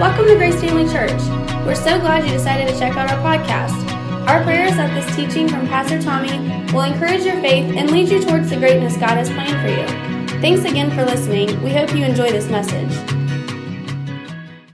[0.00, 1.20] Welcome to Grace Family Church.
[1.64, 3.88] We're so glad you decided to check out our podcast.
[4.26, 6.30] Our prayer is that this teaching from Pastor Tommy
[6.72, 10.40] will encourage your faith and lead you towards the greatness God has planned for you.
[10.40, 11.62] Thanks again for listening.
[11.62, 12.90] We hope you enjoy this message.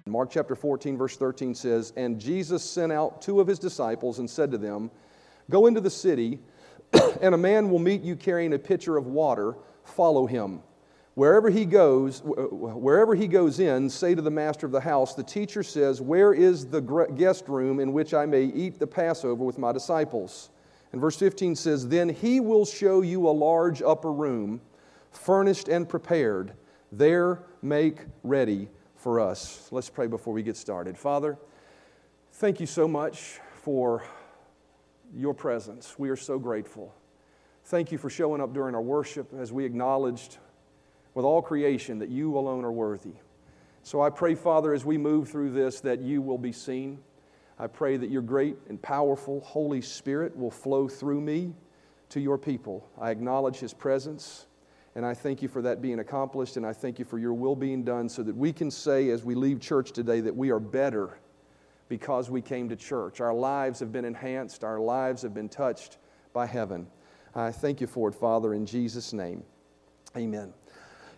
[0.06, 4.30] Mark chapter 14, verse 13 says, And Jesus sent out two of his disciples and
[4.30, 4.90] said to them,
[5.50, 6.38] Go into the city,
[7.20, 9.56] and a man will meet you carrying a pitcher of water.
[9.84, 10.62] Follow him.
[11.18, 15.22] Wherever he goes, wherever he goes in, say to the master of the house, the
[15.24, 16.80] teacher says, Where is the
[17.16, 20.50] guest room in which I may eat the Passover with my disciples?
[20.92, 24.60] And verse 15 says, Then he will show you a large upper room,
[25.10, 26.52] furnished and prepared.
[26.92, 29.66] There make ready for us.
[29.72, 30.96] Let's pray before we get started.
[30.96, 31.36] Father,
[32.34, 34.04] thank you so much for
[35.12, 35.98] your presence.
[35.98, 36.94] We are so grateful.
[37.64, 40.38] Thank you for showing up during our worship as we acknowledged
[41.18, 43.10] with all creation that you alone are worthy.
[43.82, 47.00] So I pray, Father, as we move through this, that you will be seen.
[47.58, 51.54] I pray that your great and powerful Holy Spirit will flow through me
[52.10, 52.88] to your people.
[53.00, 54.46] I acknowledge his presence,
[54.94, 57.56] and I thank you for that being accomplished, and I thank you for your will
[57.56, 60.60] being done so that we can say as we leave church today that we are
[60.60, 61.18] better
[61.88, 63.20] because we came to church.
[63.20, 65.98] Our lives have been enhanced, our lives have been touched
[66.32, 66.86] by heaven.
[67.34, 69.42] I thank you for it, Father, in Jesus' name.
[70.16, 70.54] Amen.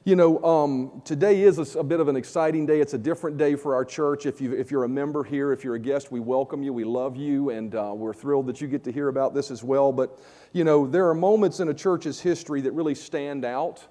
[0.07, 2.81] You know, um, today is a, a, bit of an exciting day.
[2.81, 4.25] It's a different day for our church.
[4.25, 6.73] If, you, if you're a member here, if you're a guest, we welcome you.
[6.73, 9.63] We love you, and uh, we're thrilled that you get to hear about this as
[9.63, 9.93] well.
[9.93, 10.19] But,
[10.55, 13.87] you know, there are moments in a church's history that really stand out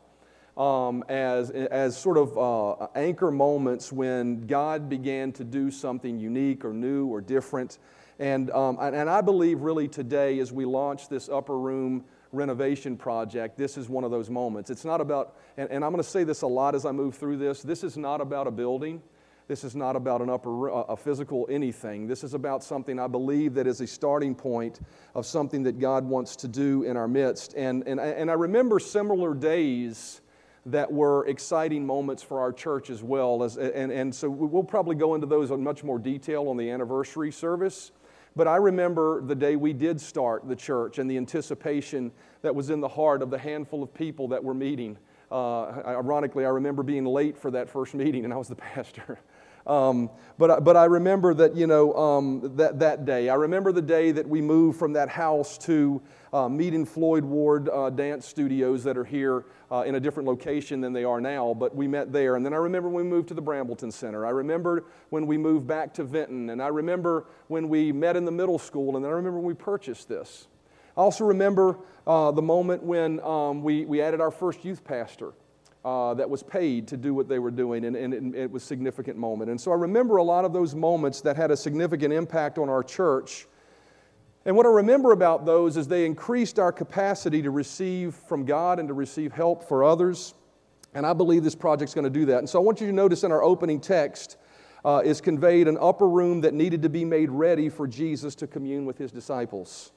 [0.57, 6.65] um, as, as sort of uh, anchor moments when God began to do something unique
[6.65, 7.77] or new or different.
[8.17, 13.57] And, um, and I believe really today, as we launch this upper room renovation project,
[13.57, 14.69] this is one of those moments.
[14.69, 17.15] It's not about, and, and I'm going to say this a lot as I move
[17.15, 19.01] through this, this is not about a building.
[19.47, 22.05] This is not about an upper, uh, a physical anything.
[22.05, 24.79] This is about something I believe that is a starting point
[25.15, 27.55] of something that God wants to do in our midst.
[27.55, 30.21] And, and, and I remember similar days
[30.67, 33.41] that were exciting moments for our church as well.
[33.41, 36.69] As, and, and so we'll probably go into those in much more detail on the
[36.69, 37.91] anniversary service.
[38.35, 42.69] But I remember the day we did start the church and the anticipation that was
[42.69, 44.97] in the heart of the handful of people that were meeting.
[45.31, 49.19] Uh, ironically, I remember being late for that first meeting, and I was the pastor.
[49.67, 53.29] Um, but, but I remember that, you know, um, that, that day.
[53.29, 57.25] I remember the day that we moved from that house to uh, meet in Floyd
[57.25, 61.19] Ward uh, dance studios that are here uh, in a different location than they are
[61.19, 62.35] now, but we met there.
[62.35, 64.25] And then I remember when we moved to the Brambleton Center.
[64.25, 66.49] I remember when we moved back to Vinton.
[66.51, 68.95] And I remember when we met in the middle school.
[68.95, 70.47] And then I remember when we purchased this.
[70.95, 75.33] I also remember uh, the moment when um, we, we added our first youth pastor.
[75.85, 78.63] Uh, that was paid to do what they were doing, and, and it, it was
[78.63, 79.49] a significant moment.
[79.49, 82.67] And so I remember a lot of those moments that had a significant impact on
[82.67, 83.47] our church.
[84.43, 88.79] And what I remember about those is they increased our capacity to receive from God
[88.79, 90.33] and to receive help for others.
[90.93, 92.39] And I believe this project's going to do that.
[92.39, 94.37] And so I want you to notice in our opening text
[94.83, 98.47] uh, is conveyed an upper room that needed to be made ready for Jesus to
[98.47, 99.91] commune with his disciples.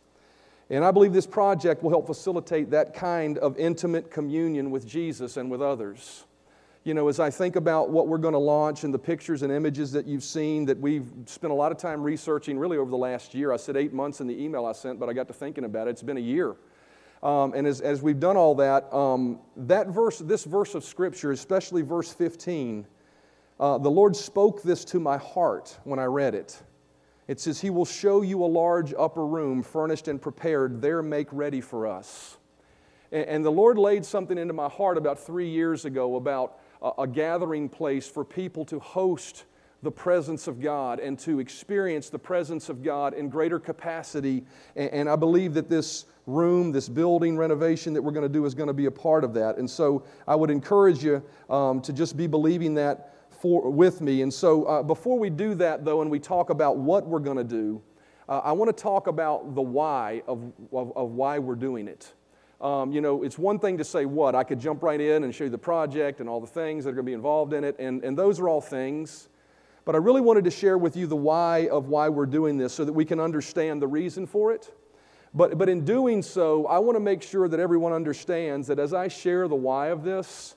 [0.70, 5.36] And I believe this project will help facilitate that kind of intimate communion with Jesus
[5.36, 6.24] and with others
[6.84, 9.52] you know, as I think about what we're going to launch and the pictures and
[9.52, 12.96] images that you've seen that we've spent a lot of time researching really over the
[12.96, 13.52] last year.
[13.52, 15.86] I said eight months in the email I sent, but I got to thinking about
[15.86, 15.90] it.
[15.90, 16.56] It's been a year.
[17.22, 21.30] Um, and as, as we've done all that, um, that verse, this verse of Scripture,
[21.30, 22.84] especially verse 15,
[23.60, 26.60] uh, the Lord spoke this to my heart when I read it.
[27.28, 30.80] It says, He will show you a large upper room, furnished and prepared.
[30.82, 32.36] There make ready for us.
[33.10, 36.58] And, the Lord laid something into my heart about three years ago about
[36.98, 39.44] a gathering place for people to host
[39.82, 44.44] the presence of God and to experience the presence of God in greater capacity.
[44.76, 48.54] And, I believe that this room, this building renovation that we're going to do is
[48.54, 49.58] going to be a part of that.
[49.58, 54.22] And so I would encourage you um, to just be believing that for, with me.
[54.22, 57.38] And so uh, before we do that, though, and we talk about what we're going
[57.38, 57.82] to do,
[58.28, 62.12] uh, I want to talk about the why of, of, of why we're doing it.
[62.60, 64.36] Um, you know, it's one thing to say what.
[64.36, 66.90] I could jump right in and show you the project and all the things that
[66.90, 69.28] are going to be involved in it, and, and those are all things.
[69.84, 72.72] But I really wanted to share with you the why of why we're doing this
[72.72, 74.72] so that we can understand the reason for it.
[75.34, 78.94] But, but in doing so, I want to make sure that everyone understands that as
[78.94, 80.54] I share the why of this,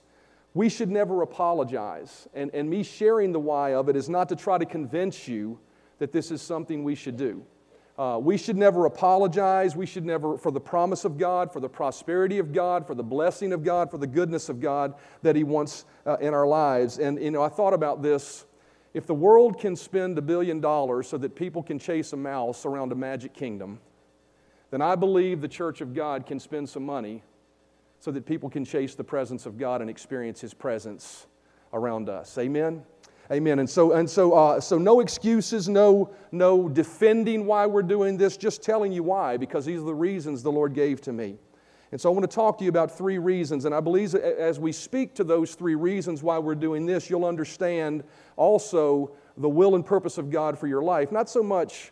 [0.56, 2.28] we should never apologize.
[2.34, 5.60] And, and me sharing the why of it is not to try to convince you
[6.00, 7.44] that this is something we should do.
[7.98, 9.76] Uh, we should never apologize.
[9.76, 13.04] We should never, for the promise of God, for the prosperity of God, for the
[13.04, 17.00] blessing of God, for the goodness of God that He wants uh, in our lives.
[17.00, 18.46] And, you know, I thought about this,
[18.94, 22.66] if the world can spend a billion dollars so that people can chase a mouse
[22.66, 23.80] around a magic kingdom,
[24.72, 27.24] then I believe the church of God can spend some money
[28.06, 31.26] so that people can chase the presence of God and experience His presence
[31.74, 32.38] around us.
[32.38, 32.84] Amen?
[33.32, 33.58] Amen.
[33.58, 38.38] And so, and so, uh, so no excuses, no, no defending why we're doing this,
[38.38, 41.40] just telling you why, because these are the reasons the Lord gave to me.
[41.92, 43.66] And so I want to talk to you about three reasons.
[43.66, 47.26] And I believe as we speak to those three reasons why we're doing this, you'll
[47.26, 48.04] understand
[48.36, 51.12] also the will and purpose of God for your life.
[51.12, 51.92] Not so much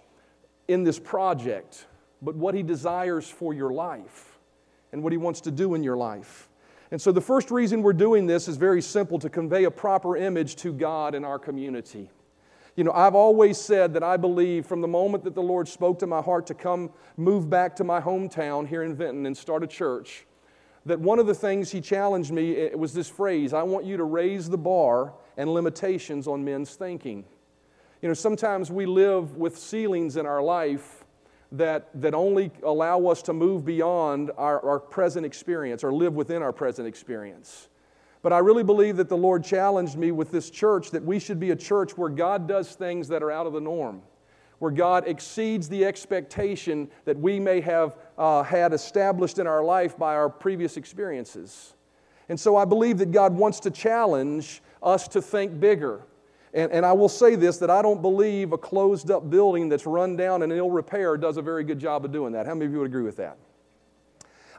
[0.67, 1.87] in this project,
[2.21, 4.32] but what He desires for your life
[4.93, 6.49] and what He wants to do in your life.
[6.91, 10.15] And so, the first reason we're doing this is very simple to convey a proper
[10.15, 12.09] image to God in our community.
[12.75, 15.99] You know, I've always said that I believe from the moment that the Lord spoke
[15.99, 19.63] to my heart to come move back to my hometown here in Vinton and start
[19.63, 20.25] a church,
[20.85, 23.97] that one of the things He challenged me eh, was this phrase I want you
[23.97, 27.25] to raise the bar and limitations on men's thinking.
[28.01, 31.02] You know, sometimes we live with ceilings in our life
[31.53, 36.41] that, that only allow us to move beyond our, our present experience or live within
[36.41, 37.69] our present experience.
[38.23, 41.39] But I really believe that the Lord challenged me with this church that we should
[41.39, 44.01] be a church where God does things that are out of the norm,
[44.59, 49.97] where God exceeds the expectation that we may have uh, had established in our life
[49.97, 51.75] by our previous experiences.
[52.29, 56.01] And so I believe that God wants to challenge us to think bigger.
[56.53, 59.85] And, and I will say this that I don't believe a closed up building that's
[59.85, 62.45] run down and ill repair does a very good job of doing that.
[62.45, 63.37] How many of you would agree with that?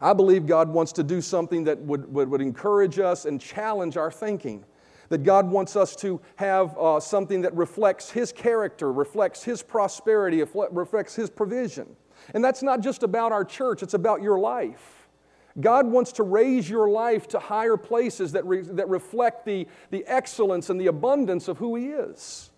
[0.01, 3.97] I believe God wants to do something that would, would, would encourage us and challenge
[3.97, 4.65] our thinking.
[5.11, 10.43] That God wants us to have uh, something that reflects His character, reflects His prosperity,
[10.43, 11.95] reflects His provision.
[12.33, 15.04] And that's not just about our church, it's about your life.
[15.61, 20.05] God wants to raise your life to higher places that, re, that reflect the, the
[20.07, 22.51] excellence and the abundance of who He is.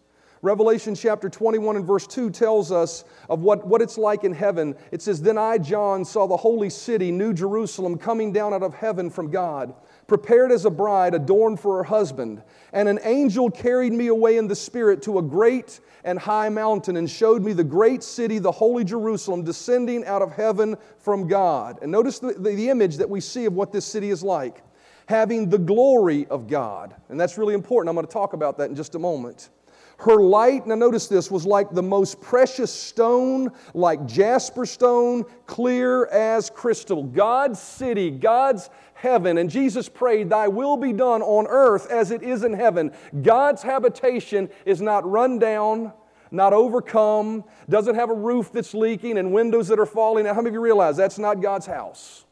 [0.42, 4.74] Revelation chapter 21 and verse 2 tells us of what, what it's like in heaven.
[4.92, 8.74] It says, Then I, John, saw the holy city, New Jerusalem, coming down out of
[8.74, 9.74] heaven from God
[10.06, 12.42] prepared as a bride adorned for her husband.
[12.72, 16.96] And an angel carried me away in the Spirit to a great and high mountain
[16.96, 21.78] and showed me the great city, the holy Jerusalem, descending out of heaven from God.
[21.82, 24.62] And notice the, the, the image that we see of what this city is like
[25.08, 26.92] having the glory of God.
[27.10, 27.88] And that's really important.
[27.88, 29.50] I'm going to talk about that in just a moment.
[29.98, 36.06] Her light, now notice this, was like the most precious stone, like jasper stone, clear
[36.06, 37.02] as crystal.
[37.02, 39.38] God's city, God's heaven.
[39.38, 42.92] And Jesus prayed, Thy will be done on earth as it is in heaven.
[43.22, 45.94] God's habitation is not run down,
[46.30, 50.34] not overcome, doesn't have a roof that's leaking and windows that are falling out.
[50.34, 52.25] How many of you realize that's not God's house?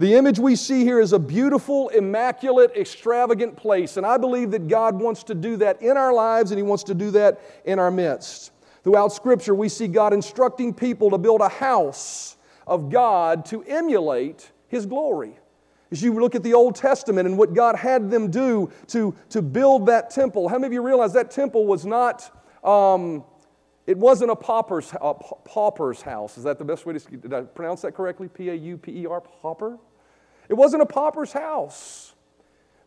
[0.00, 3.98] The image we see here is a beautiful, immaculate, extravagant place.
[3.98, 6.84] And I believe that God wants to do that in our lives and He wants
[6.84, 8.50] to do that in our midst.
[8.82, 14.50] Throughout Scripture, we see God instructing people to build a house of God to emulate
[14.68, 15.36] His glory.
[15.90, 19.42] As you look at the Old Testament and what God had them do to, to
[19.42, 23.22] build that temple, how many of you realize that temple was not, um,
[23.86, 26.38] it wasn't a pauper's, a pauper's house.
[26.38, 28.28] Is that the best way to, did I pronounce that correctly?
[28.28, 29.78] P A U P E R, pauper?
[30.50, 32.12] It wasn't a pauper's house.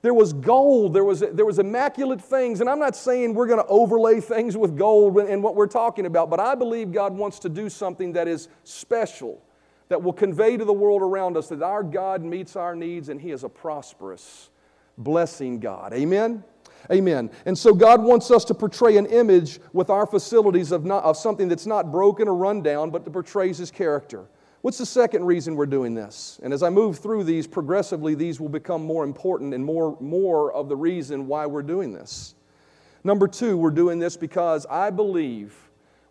[0.02, 2.60] There was gold, there was, there was immaculate things.
[2.60, 6.06] And I'm not saying we're going to overlay things with gold in what we're talking
[6.06, 9.42] about, but I believe God wants to do something that is special
[9.88, 13.22] that will convey to the world around us that our God meets our needs and
[13.22, 14.50] He is a prosperous,
[14.98, 15.94] blessing God.
[15.94, 16.44] Amen?
[16.92, 17.32] Amen.
[17.46, 21.16] And so God wants us to portray an image with our facilities of, not, of
[21.16, 24.26] something that's not broken or run down, but that portrays His character.
[24.64, 26.40] What's the second reason we're doing this?
[26.42, 30.54] And as I move through these, progressively, these will become more important and more, more
[30.54, 32.34] of the reason why we're doing this.
[33.04, 35.54] Number two, we're doing this because I believe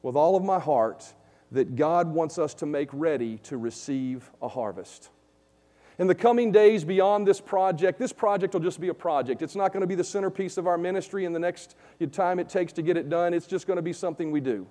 [0.02, 1.14] with all of my heart
[1.52, 5.08] that God wants us to make ready to receive a harvest.
[5.98, 9.40] In the coming days beyond this project, this project will just be a project.
[9.40, 11.74] It's not going to be the centerpiece of our ministry in the next
[12.12, 13.32] time it takes to get it done.
[13.32, 14.66] It's just going to be something we do.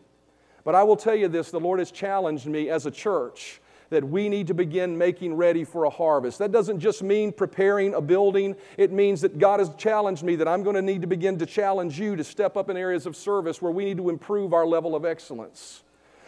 [0.63, 3.59] But I will tell you this the Lord has challenged me as a church
[3.91, 6.39] that we need to begin making ready for a harvest.
[6.39, 10.47] That doesn't just mean preparing a building, it means that God has challenged me that
[10.47, 13.15] I'm going to need to begin to challenge you to step up in areas of
[13.15, 15.83] service where we need to improve our level of excellence.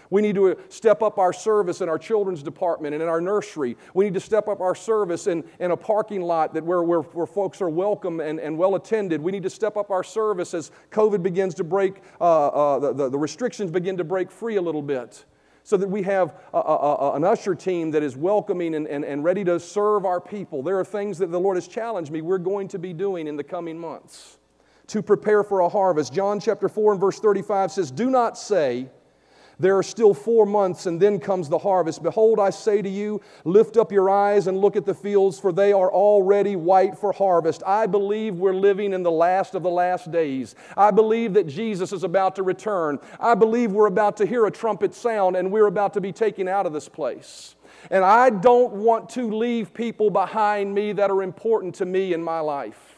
[0.09, 3.77] We need to step up our service in our children's department and in our nursery.
[3.93, 7.01] We need to step up our service in, in a parking lot that where, where,
[7.01, 9.21] where folks are welcome and, and well attended.
[9.21, 12.93] We need to step up our service as COVID begins to break, uh, uh, the,
[12.93, 15.25] the, the restrictions begin to break free a little bit
[15.63, 19.05] so that we have a, a, a, an usher team that is welcoming and, and,
[19.05, 20.61] and ready to serve our people.
[20.61, 23.37] There are things that the Lord has challenged me we're going to be doing in
[23.37, 24.37] the coming months
[24.87, 26.13] to prepare for a harvest.
[26.13, 28.89] John chapter 4 and verse 35 says, Do not say,
[29.63, 32.03] there are still four months, and then comes the harvest.
[32.03, 35.51] Behold, I say to you, lift up your eyes and look at the fields, for
[35.51, 37.63] they are already white for harvest.
[37.65, 40.55] I believe we're living in the last of the last days.
[40.75, 42.99] I believe that Jesus is about to return.
[43.19, 46.47] I believe we're about to hear a trumpet sound, and we're about to be taken
[46.47, 47.55] out of this place.
[47.89, 52.23] And I don't want to leave people behind me that are important to me in
[52.23, 52.92] my life.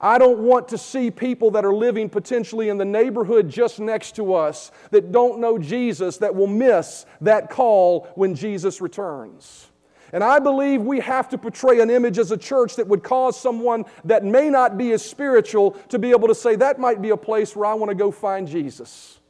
[0.00, 4.16] I don't want to see people that are living potentially in the neighborhood just next
[4.16, 9.66] to us that don't know Jesus that will miss that call when Jesus returns.
[10.12, 13.38] And I believe we have to portray an image as a church that would cause
[13.38, 17.10] someone that may not be as spiritual to be able to say, that might be
[17.10, 19.20] a place where I want to go find Jesus.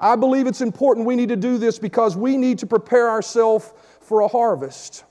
[0.00, 3.72] I believe it's important we need to do this because we need to prepare ourselves
[4.00, 5.04] for a harvest.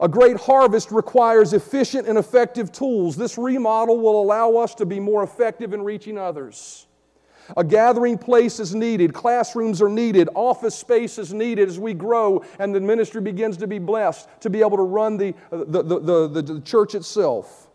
[0.00, 3.16] A great harvest requires efficient and effective tools.
[3.16, 6.86] This remodel will allow us to be more effective in reaching others.
[7.56, 12.44] A gathering place is needed, classrooms are needed, office space is needed as we grow
[12.58, 16.28] and the ministry begins to be blessed to be able to run the, the, the,
[16.28, 17.68] the, the church itself.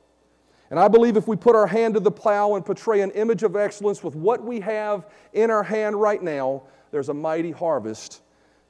[0.70, 3.44] And I believe if we put our hand to the plow and portray an image
[3.44, 8.22] of excellence with what we have in our hand right now, there's a mighty harvest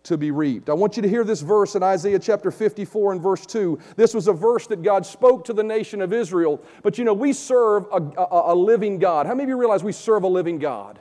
[0.06, 0.70] to be reaped.
[0.70, 3.78] I want you to hear this verse in Isaiah chapter 54 and verse 2.
[3.96, 6.62] This was a verse that God spoke to the nation of Israel.
[6.84, 9.26] But you know, we serve a, a, a living God.
[9.26, 11.00] How many of you realize we serve a living God?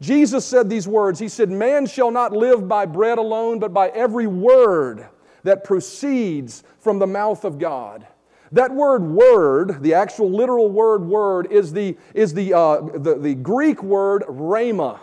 [0.00, 3.88] Jesus said these words He said, Man shall not live by bread alone, but by
[3.88, 5.08] every word
[5.42, 8.06] that proceeds from the mouth of God.
[8.52, 13.34] That word word, the actual literal word word, is the, is the, uh, the, the
[13.34, 15.00] Greek word rhema.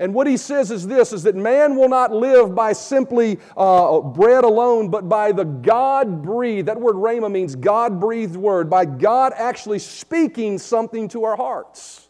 [0.00, 4.00] And what he says is this is that man will not live by simply uh,
[4.00, 8.84] bread alone, but by the God breathed, that word rhema means God breathed word, by
[8.84, 12.08] God actually speaking something to our hearts.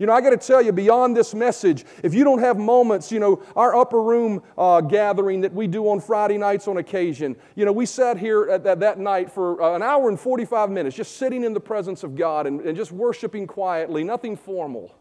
[0.00, 3.12] You know, I got to tell you, beyond this message, if you don't have moments,
[3.12, 7.36] you know, our upper room uh, gathering that we do on Friday nights on occasion,
[7.54, 10.68] you know, we sat here at that, that night for uh, an hour and 45
[10.68, 14.92] minutes, just sitting in the presence of God and, and just worshiping quietly, nothing formal.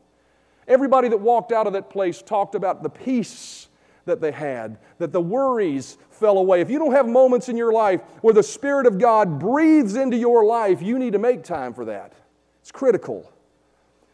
[0.68, 3.68] Everybody that walked out of that place talked about the peace
[4.06, 6.62] that they had, that the worries fell away.
[6.62, 10.18] If you don't have moments in your life where the Spirit of God breathes into
[10.18, 12.14] your life, you need to make time for that.
[12.62, 13.32] It's critical.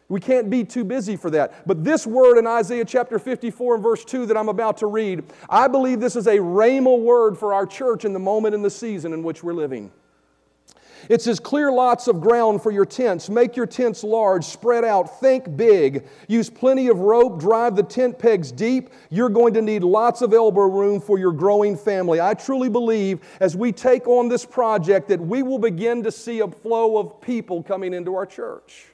[0.08, 1.66] We can't be too busy for that.
[1.68, 5.22] But this word in Isaiah chapter 54 and verse 2 that I'm about to read,
[5.48, 8.70] I believe this is a rhema word for our church in the moment in the
[8.70, 9.92] season in which we're living.
[11.08, 13.28] It says, Clear lots of ground for your tents.
[13.28, 14.44] Make your tents large.
[14.44, 15.20] Spread out.
[15.20, 16.06] Think big.
[16.28, 17.40] Use plenty of rope.
[17.40, 18.90] Drive the tent pegs deep.
[19.10, 22.20] You're going to need lots of elbow room for your growing family.
[22.20, 26.40] I truly believe as we take on this project that we will begin to see
[26.40, 28.89] a flow of people coming into our church.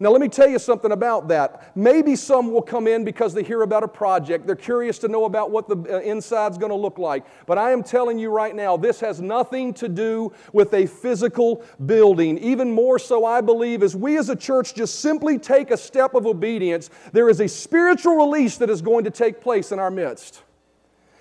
[0.00, 1.70] Now, let me tell you something about that.
[1.76, 4.46] Maybe some will come in because they hear about a project.
[4.46, 7.24] They're curious to know about what the uh, inside's going to look like.
[7.46, 11.64] But I am telling you right now, this has nothing to do with a physical
[11.86, 12.38] building.
[12.38, 16.14] Even more so, I believe, as we as a church just simply take a step
[16.14, 19.90] of obedience, there is a spiritual release that is going to take place in our
[19.90, 20.43] midst.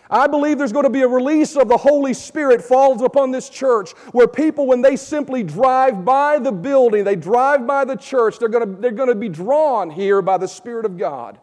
[0.09, 3.49] I believe there's going to be a release of the Holy Spirit falls upon this
[3.49, 8.37] church where people, when they simply drive by the building, they drive by the church,
[8.37, 11.39] they're going to, they're going to be drawn here by the Spirit of God.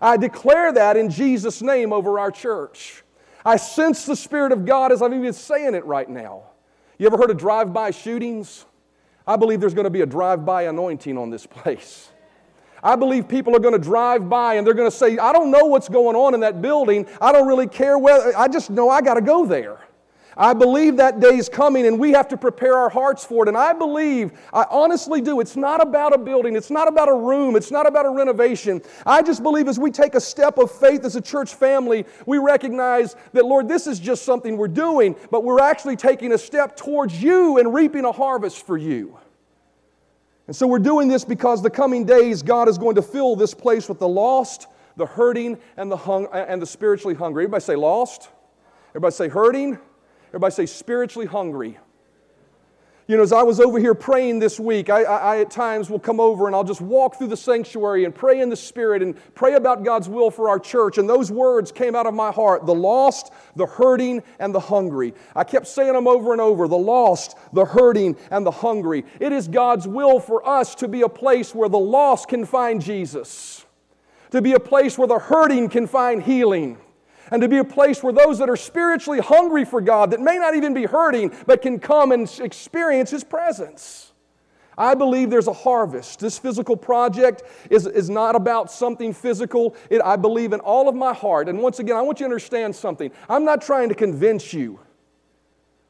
[0.00, 3.02] I declare that in Jesus' name over our church.
[3.44, 6.44] I sense the Spirit of God as I'm even saying it right now.
[6.98, 8.64] You ever heard of drive by shootings?
[9.26, 12.10] I believe there's going to be a drive by anointing on this place.
[12.84, 15.50] I believe people are going to drive by and they're going to say, I don't
[15.50, 17.06] know what's going on in that building.
[17.20, 19.80] I don't really care whether, I just know I got to go there.
[20.36, 23.48] I believe that day is coming and we have to prepare our hearts for it.
[23.48, 27.14] And I believe, I honestly do, it's not about a building, it's not about a
[27.14, 28.82] room, it's not about a renovation.
[29.06, 32.38] I just believe as we take a step of faith as a church family, we
[32.38, 36.76] recognize that, Lord, this is just something we're doing, but we're actually taking a step
[36.76, 39.16] towards you and reaping a harvest for you.
[40.46, 43.54] And so we're doing this because the coming days, God is going to fill this
[43.54, 47.44] place with the lost, the hurting, and the, hung, and the spiritually hungry.
[47.44, 48.28] Everybody say lost.
[48.90, 49.78] Everybody say hurting.
[50.28, 51.78] Everybody say spiritually hungry.
[53.06, 55.90] You know, as I was over here praying this week, I, I, I, at times
[55.90, 59.02] will come over and I'll just walk through the sanctuary and pray in the Spirit
[59.02, 60.96] and pray about God's will for our church.
[60.96, 65.12] And those words came out of my heart the lost, the hurting, and the hungry.
[65.36, 69.04] I kept saying them over and over the lost, the hurting, and the hungry.
[69.20, 72.80] It is God's will for us to be a place where the lost can find
[72.80, 73.66] Jesus,
[74.30, 76.78] to be a place where the hurting can find healing
[77.30, 80.38] and to be a place where those that are spiritually hungry for God, that may
[80.38, 84.12] not even be hurting, but can come and experience His presence.
[84.76, 86.18] I believe there's a harvest.
[86.20, 89.76] This physical project is, is not about something physical.
[89.88, 91.48] It, I believe in all of my heart.
[91.48, 93.10] And once again, I want you to understand something.
[93.28, 94.80] I'm not trying to convince you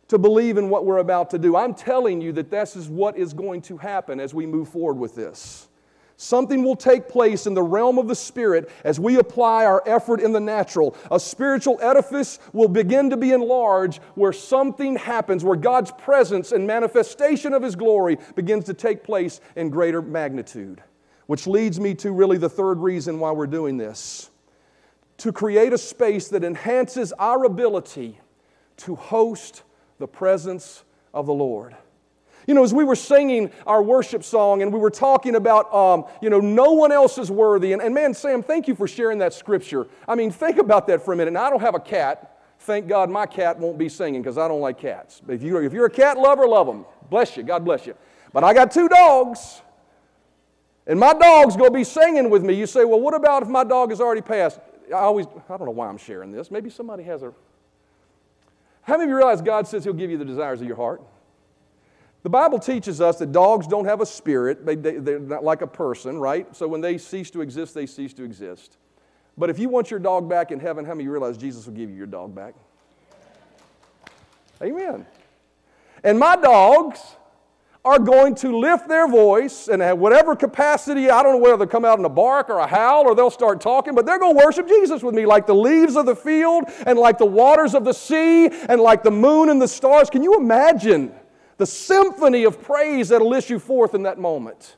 [0.08, 1.56] to believe in what we're about to do.
[1.56, 4.98] I'm telling you that this is what is going to happen as we move forward
[4.98, 5.68] with this.
[6.16, 10.20] Something will take place in the realm of the Spirit as we apply our effort
[10.20, 10.96] in the natural.
[11.10, 16.66] A spiritual edifice will begin to be enlarged where something happens, where God's presence and
[16.66, 20.82] manifestation of His glory begins to take place in greater magnitude.
[21.26, 24.30] Which leads me to really the third reason why we're doing this
[25.16, 28.18] to create a space that enhances our ability
[28.76, 29.62] to host
[29.98, 31.76] the presence of the Lord.
[32.46, 36.04] You know, as we were singing our worship song and we were talking about, um,
[36.20, 37.72] you know, no one else is worthy.
[37.72, 39.86] And, and man, Sam, thank you for sharing that scripture.
[40.06, 41.32] I mean, think about that for a minute.
[41.32, 42.38] Now, I don't have a cat.
[42.60, 45.20] Thank God my cat won't be singing because I don't like cats.
[45.24, 46.84] But if, you, if you're a cat lover, love them.
[47.10, 47.42] Bless you.
[47.42, 47.94] God bless you.
[48.32, 49.62] But I got two dogs.
[50.86, 52.54] And my dog's going to be singing with me.
[52.54, 54.60] You say, well, what about if my dog has already passed?
[54.88, 56.50] I always, I don't know why I'm sharing this.
[56.50, 57.32] Maybe somebody has a.
[58.82, 61.02] How many of you realize God says He'll give you the desires of your heart?
[62.24, 65.60] The Bible teaches us that dogs don't have a spirit, they, they, they're not like
[65.60, 66.56] a person, right?
[66.56, 68.78] So when they cease to exist, they cease to exist.
[69.36, 71.66] But if you want your dog back in heaven, how many of you realize Jesus
[71.66, 72.54] will give you your dog back?
[74.62, 75.04] Amen.
[76.02, 77.00] And my dogs
[77.84, 81.66] are going to lift their voice and at whatever capacity, I don't know whether they'll
[81.66, 84.34] come out in a bark or a howl or they'll start talking, but they're going
[84.34, 87.74] to worship Jesus with me like the leaves of the field and like the waters
[87.74, 90.08] of the sea and like the moon and the stars.
[90.08, 91.14] Can you imagine?
[91.56, 94.76] The symphony of praise that'll issue forth in that moment.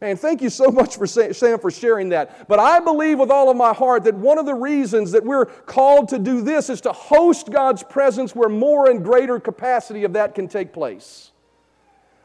[0.00, 2.48] Man, thank you so much for Sam for sharing that.
[2.48, 5.46] But I believe with all of my heart that one of the reasons that we're
[5.46, 10.12] called to do this is to host God's presence where more and greater capacity of
[10.12, 11.32] that can take place.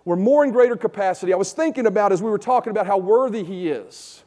[0.03, 1.33] Where more and greater capacity.
[1.33, 4.23] I was thinking about as we were talking about how worthy He is.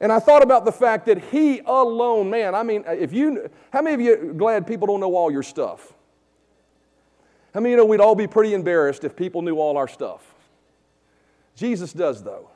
[0.00, 3.82] And I thought about the fact that He alone, man, I mean, if you, how
[3.82, 5.92] many of you glad people don't know all your stuff?
[7.54, 10.22] How many you know we'd all be pretty embarrassed if people knew all our stuff?
[11.54, 12.48] Jesus does, though.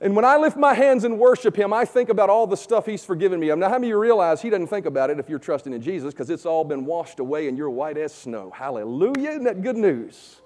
[0.00, 2.86] And when I lift my hands and worship Him, I think about all the stuff
[2.86, 3.54] He's forgiven me.
[3.54, 5.80] Now, how many of you realize He doesn't think about it if you're trusting in
[5.80, 8.50] Jesus because it's all been washed away and you're white as snow?
[8.54, 9.30] Hallelujah.
[9.30, 10.40] Isn't that good news?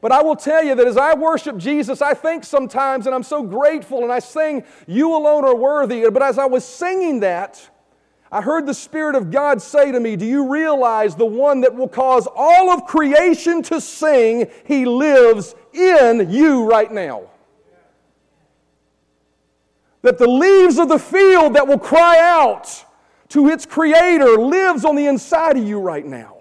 [0.00, 3.24] But I will tell you that as I worship Jesus, I think sometimes, and I'm
[3.24, 6.08] so grateful, and I sing, You alone are worthy.
[6.08, 7.68] But as I was singing that,
[8.30, 11.74] I heard the Spirit of God say to me, Do you realize the one that
[11.74, 17.30] will cause all of creation to sing, He lives in you right now?
[20.02, 22.84] That the leaves of the field that will cry out
[23.30, 26.36] to its Creator lives on the inside of you right now.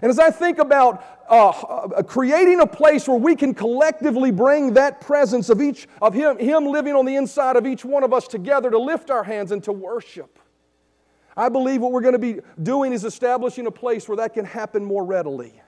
[0.00, 4.74] And as I think about uh, uh, creating a place where we can collectively bring
[4.74, 8.12] that presence of each of him, him living on the inside of each one of
[8.12, 10.38] us together to lift our hands and to worship.
[11.38, 14.44] I believe what we're going to be doing is establishing a place where that can
[14.44, 15.62] happen more readily.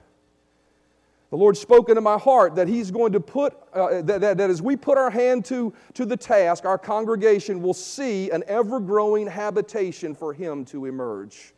[1.29, 4.49] The Lord's spoken to my heart that He's going to put, uh, that, that, that
[4.49, 8.81] as we put our hand to, to the task, our congregation will see an ever
[8.81, 11.53] growing habitation for Him to emerge.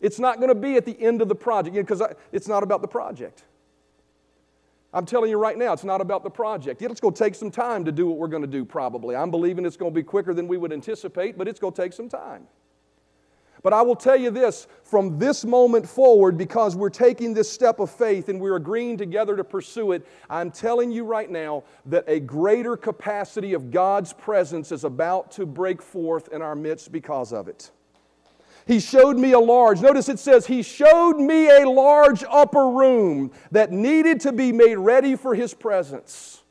[0.00, 2.46] It's not going to be at the end of the project, because you know, it's
[2.46, 3.42] not about the project.
[4.94, 6.80] I'm telling you right now, it's not about the project.
[6.80, 9.16] It's going to take some time to do what we're going to do, probably.
[9.16, 11.82] I'm believing it's going to be quicker than we would anticipate, but it's going to
[11.82, 12.46] take some time.
[13.66, 17.80] But I will tell you this from this moment forward, because we're taking this step
[17.80, 22.04] of faith and we're agreeing together to pursue it, I'm telling you right now that
[22.06, 27.32] a greater capacity of God's presence is about to break forth in our midst because
[27.32, 27.72] of it.
[28.68, 33.32] He showed me a large, notice it says, He showed me a large upper room
[33.50, 36.44] that needed to be made ready for His presence.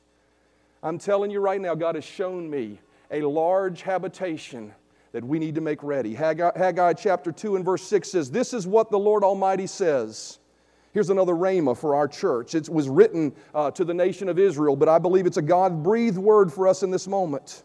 [0.83, 4.73] I'm telling you right now, God has shown me a large habitation
[5.15, 6.13] that we need to make ready.
[6.13, 10.39] Haggai, Haggai, chapter 2 and verse 6 says, This is what the Lord Almighty says.
[10.91, 12.53] Here's another rhema for our church.
[12.53, 15.81] It was written uh, to the nation of Israel, but I believe it's a God
[15.81, 17.63] breathed word for us in this moment.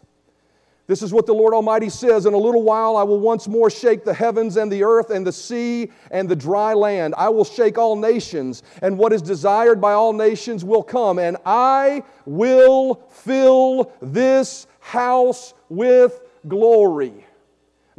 [0.87, 3.69] This is what the Lord Almighty says In a little while, I will once more
[3.69, 7.15] shake the heavens and the earth and the sea and the dry land.
[7.17, 11.35] I will shake all nations, and what is desired by all nations will come, and
[11.45, 17.25] I will fill this house with glory.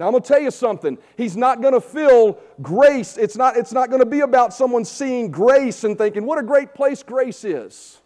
[0.02, 0.98] Now, I'm going to tell you something.
[1.16, 3.16] He's not going to fill grace.
[3.16, 6.42] It's not, it's not going to be about someone seeing grace and thinking, what a
[6.42, 8.00] great place grace is.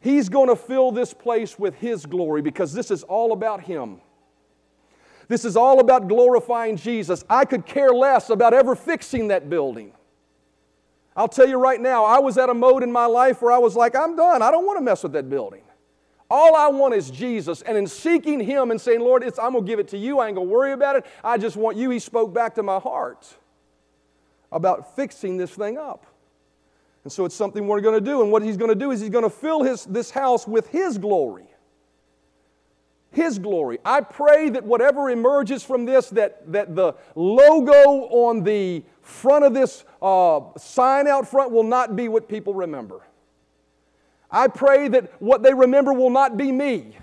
[0.00, 4.00] He's going to fill this place with His glory because this is all about Him.
[5.28, 7.22] This is all about glorifying Jesus.
[7.30, 9.92] I could care less about ever fixing that building.
[11.14, 13.58] I'll tell you right now, I was at a mode in my life where I
[13.58, 14.42] was like, I'm done.
[14.42, 15.62] I don't want to mess with that building.
[16.30, 17.62] All I want is Jesus.
[17.62, 20.18] And in seeking Him and saying, Lord, it's I'm going to give it to you.
[20.18, 21.06] I ain't going to worry about it.
[21.22, 21.90] I just want you.
[21.90, 23.26] He spoke back to my heart
[24.50, 26.06] about fixing this thing up.
[27.04, 28.22] And so it's something we're going to do.
[28.22, 30.68] And what He's going to do is He's going to fill his, this house with
[30.68, 31.46] His glory.
[33.12, 33.78] His glory.
[33.84, 39.54] I pray that whatever emerges from this, that, that the logo on the front of
[39.54, 43.02] this uh, sign out front will not be what people remember.
[44.30, 46.96] I pray that what they remember will not be me.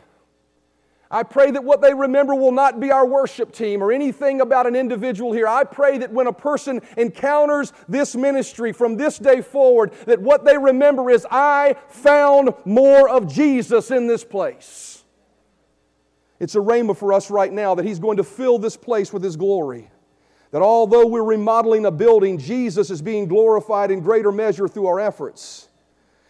[1.13, 4.65] I pray that what they remember will not be our worship team or anything about
[4.65, 5.47] an individual here.
[5.47, 10.43] I pray that when a person encounters this ministry from this day forward, that what
[10.43, 15.03] they remember is I found more of Jesus in this place.
[16.39, 19.23] It's a rhema for us right now that He's going to fill this place with
[19.23, 19.91] His glory.
[20.49, 24.99] That although we're remodeling a building, Jesus is being glorified in greater measure through our
[24.99, 25.69] efforts.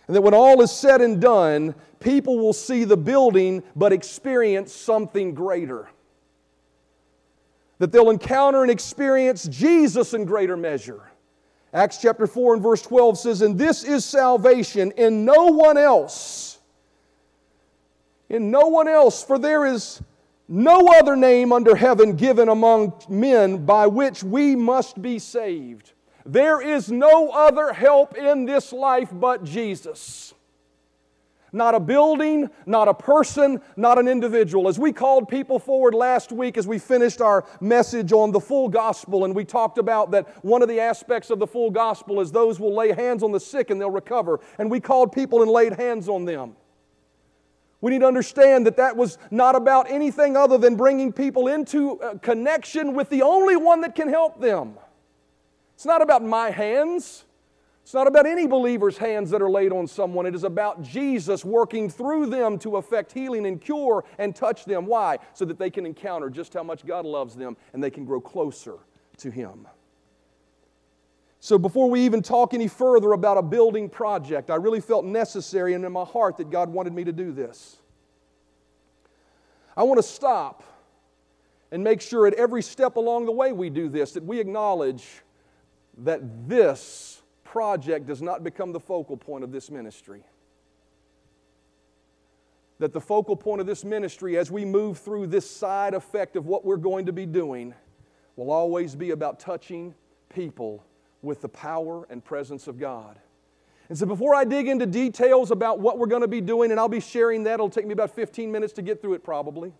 [0.08, 4.74] And that when all is said and done, people will see the building but experience
[4.74, 5.90] something greater.
[7.80, 11.10] That they'll encounter and experience Jesus in greater measure.
[11.74, 16.54] Acts chapter 4 and verse 12 says, And this is salvation in no one else
[18.34, 20.02] in no one else, for there is
[20.48, 25.94] no other name under heaven given among men by which we must be saved.
[26.26, 30.34] There is no other help in this life but Jesus.
[31.56, 34.68] Not a building, not a person, not an individual.
[34.68, 38.70] As we called people forward last week as we finished our message on the full
[38.70, 42.32] gospel, and we talked about that one of the aspects of the full gospel is
[42.32, 44.40] those will lay hands on the sick and they'll recover.
[44.58, 46.56] And we called people and laid hands on them.
[47.82, 52.00] We need to understand that that was not about anything other than bringing people into
[52.00, 54.76] uh, connection with the only one that can help them.
[55.84, 57.26] It's not about my hands.
[57.82, 60.26] It's not about any believer's hands that are laid on someone.
[60.26, 64.86] It is about Jesus working through them to effect healing and cure and touch them.
[64.86, 65.18] Why?
[65.34, 68.22] So that they can encounter just how much God loves them and they can grow
[68.22, 68.78] closer
[69.18, 69.68] to Him.
[71.42, 75.74] So, before we even talk any further about a building project, I really felt necessary
[75.74, 77.76] and in my heart that God wanted me to do this.
[79.76, 80.64] I want to stop
[81.74, 85.04] and make sure at every step along the way we do this, that we acknowledge
[86.00, 90.24] that this project does not become the focal point of this ministry.
[92.80, 96.48] That the focal point of this ministry, as we move through this side effect of
[96.48, 97.74] what we're going to be doing,
[98.36, 99.94] will always be about touching
[100.30, 100.84] people
[101.22, 103.20] with the power and presence of God.
[103.90, 106.80] And so, before I dig into details about what we're going to be doing, and
[106.80, 109.74] I'll be sharing that, it'll take me about 15 minutes to get through it probably.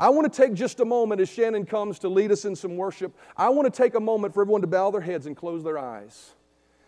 [0.00, 2.78] I want to take just a moment as Shannon comes to lead us in some
[2.78, 3.14] worship.
[3.36, 5.78] I want to take a moment for everyone to bow their heads and close their
[5.78, 6.32] eyes.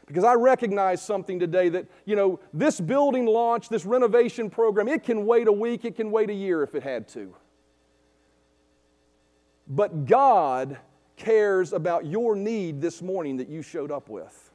[0.07, 5.05] Because I recognize something today that, you know, this building launch, this renovation program, it
[5.05, 7.35] can wait a week, it can wait a year if it had to.
[9.69, 10.79] But God
[11.17, 14.52] cares about your need this morning that you showed up with.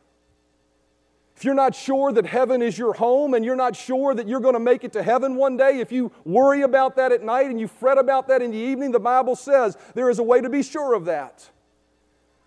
[1.37, 4.39] If you're not sure that heaven is your home and you're not sure that you're
[4.39, 7.45] going to make it to heaven one day, if you worry about that at night
[7.45, 10.41] and you fret about that in the evening, the Bible says there is a way
[10.41, 11.47] to be sure of that.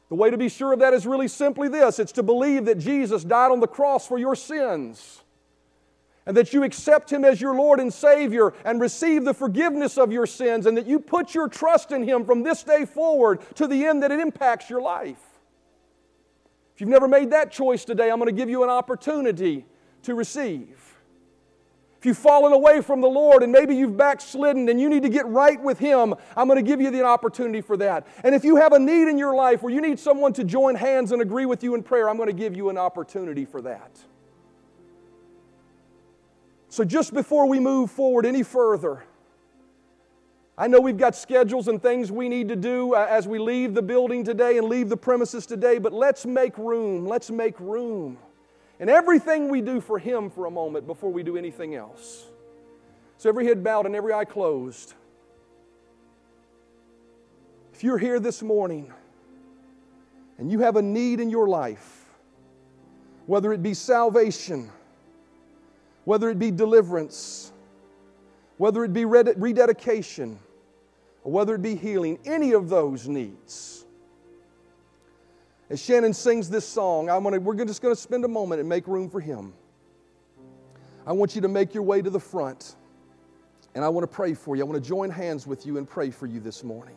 [0.09, 2.79] The way to be sure of that is really simply this it's to believe that
[2.79, 5.23] Jesus died on the cross for your sins
[6.27, 10.11] and that you accept Him as your Lord and Savior and receive the forgiveness of
[10.11, 13.69] your sins, and that you put your trust in Him from this day forward to
[13.69, 15.30] the end that it impacts your life.
[16.81, 19.67] If you've never made that choice today, I'm going to give you an opportunity
[20.05, 20.97] to receive.
[21.99, 25.11] If you've fallen away from the Lord and maybe you've backslidden and you need to
[25.11, 28.07] get right with Him, I'm going to give you the opportunity for that.
[28.25, 30.75] And if you have a need in your life where you need someone to join
[30.75, 33.61] hands and agree with you in prayer, I'm going to give you an opportunity for
[33.61, 33.91] that.
[36.71, 39.05] So, just before we move forward any further,
[40.61, 43.73] I know we've got schedules and things we need to do uh, as we leave
[43.73, 47.07] the building today and leave the premises today, but let's make room.
[47.07, 48.19] Let's make room.
[48.79, 52.27] And everything we do for Him for a moment before we do anything else.
[53.17, 54.93] So, every head bowed and every eye closed.
[57.73, 58.93] If you're here this morning
[60.37, 62.05] and you have a need in your life,
[63.25, 64.71] whether it be salvation,
[66.05, 67.51] whether it be deliverance,
[68.59, 70.39] whether it be rededication,
[71.23, 73.85] or whether it be healing, any of those needs.
[75.69, 78.69] As Shannon sings this song, I'm gonna, we're just going to spend a moment and
[78.69, 79.53] make room for him.
[81.07, 82.77] I want you to make your way to the front,
[83.75, 84.63] and I want to pray for you.
[84.63, 86.97] I want to join hands with you and pray for you this morning.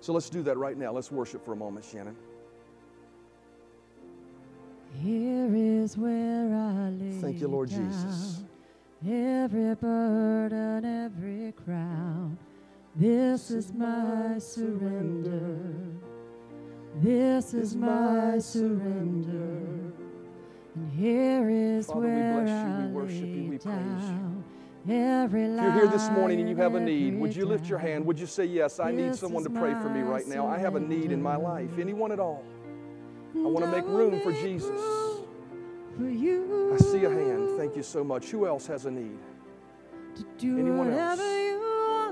[0.00, 0.92] So let's do that right now.
[0.92, 2.16] Let's worship for a moment, Shannon.
[5.02, 8.42] Here is where I lay Thank you, Lord down Jesus.
[9.06, 12.38] Every burden, every crown.
[12.96, 15.58] This is my surrender.
[16.96, 19.92] This is my surrender.
[20.74, 24.44] And here is Father, we where bless you, we worship you, we praise you.
[24.88, 27.78] Every If you're here this morning and you have a need, would you lift your
[27.78, 28.04] hand?
[28.06, 30.48] Would you say, Yes, I need someone to pray for me right now?
[30.48, 31.78] I have a need in my life.
[31.78, 32.44] Anyone at all?
[33.36, 34.80] I want to make room for Jesus.
[35.96, 36.72] For you.
[36.74, 37.56] I see a hand.
[37.56, 38.30] Thank you so much.
[38.30, 39.18] Who else has a need?
[40.16, 41.20] To do Anyone else?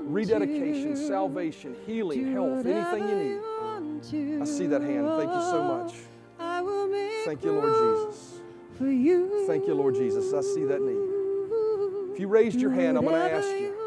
[0.03, 4.41] Rededication, salvation, healing, health, anything you need.
[4.41, 5.07] I see that hand.
[5.07, 5.93] Thank you so much.
[7.25, 8.39] Thank you, Lord Jesus.
[9.47, 10.33] Thank you, Lord Jesus.
[10.33, 12.13] I see that need.
[12.13, 13.79] If you raised your hand, I'm going to ask you you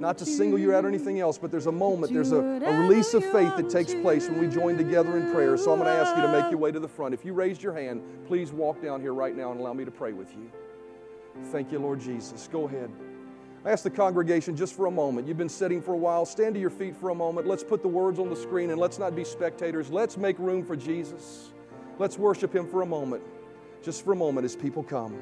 [0.00, 2.80] not to single you out or anything else, but there's a moment, there's a, a
[2.80, 5.56] release of faith that takes place when we join together in prayer.
[5.56, 7.14] So I'm going to ask you to make your way to the front.
[7.14, 9.90] If you raised your hand, please walk down here right now and allow me to
[9.90, 10.50] pray with you.
[11.46, 12.48] Thank you, Lord Jesus.
[12.50, 12.90] Go ahead.
[13.64, 15.26] I ask the congregation just for a moment.
[15.26, 16.24] You've been sitting for a while.
[16.24, 17.46] Stand to your feet for a moment.
[17.46, 19.90] Let's put the words on the screen and let's not be spectators.
[19.90, 21.50] Let's make room for Jesus.
[21.98, 23.22] Let's worship Him for a moment.
[23.82, 25.18] Just for a moment as people come.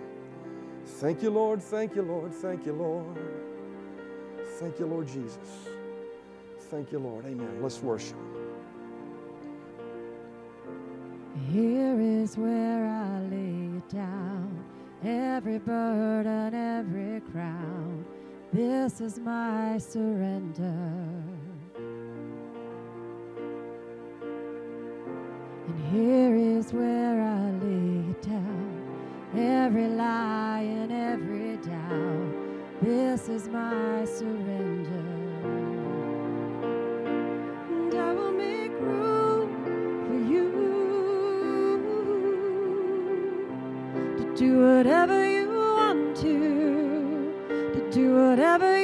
[0.84, 1.62] Thank you, Lord.
[1.62, 2.32] Thank you, Lord.
[2.32, 3.18] Thank you, Lord.
[4.60, 5.38] Thank you, Lord Jesus.
[6.70, 7.24] Thank you, Lord.
[7.26, 7.62] Amen.
[7.62, 8.16] Let's worship.
[11.52, 14.64] Here is where I lay it down
[15.04, 18.04] every burden, every crown.
[18.56, 20.80] This is my surrender.
[25.66, 28.80] And here is where I lay down
[29.36, 32.32] every lie and every doubt.
[32.80, 35.04] This is my surrender.
[37.68, 39.50] And I will make room
[40.06, 40.48] for you
[44.16, 45.35] to do whatever you
[47.96, 48.75] do whatever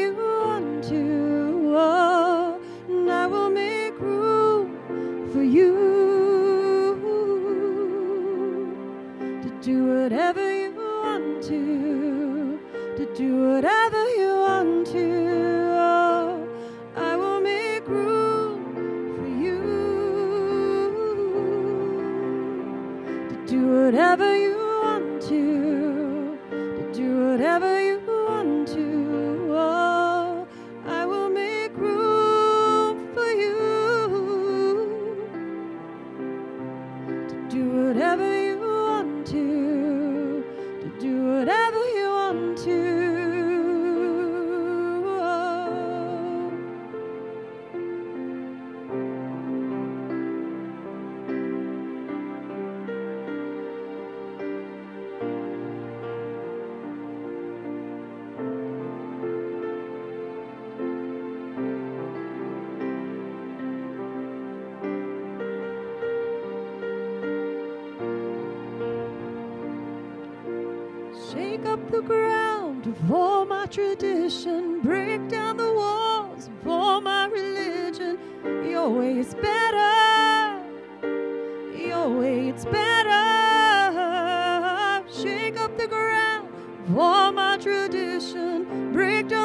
[86.97, 89.42] all my tradition, break down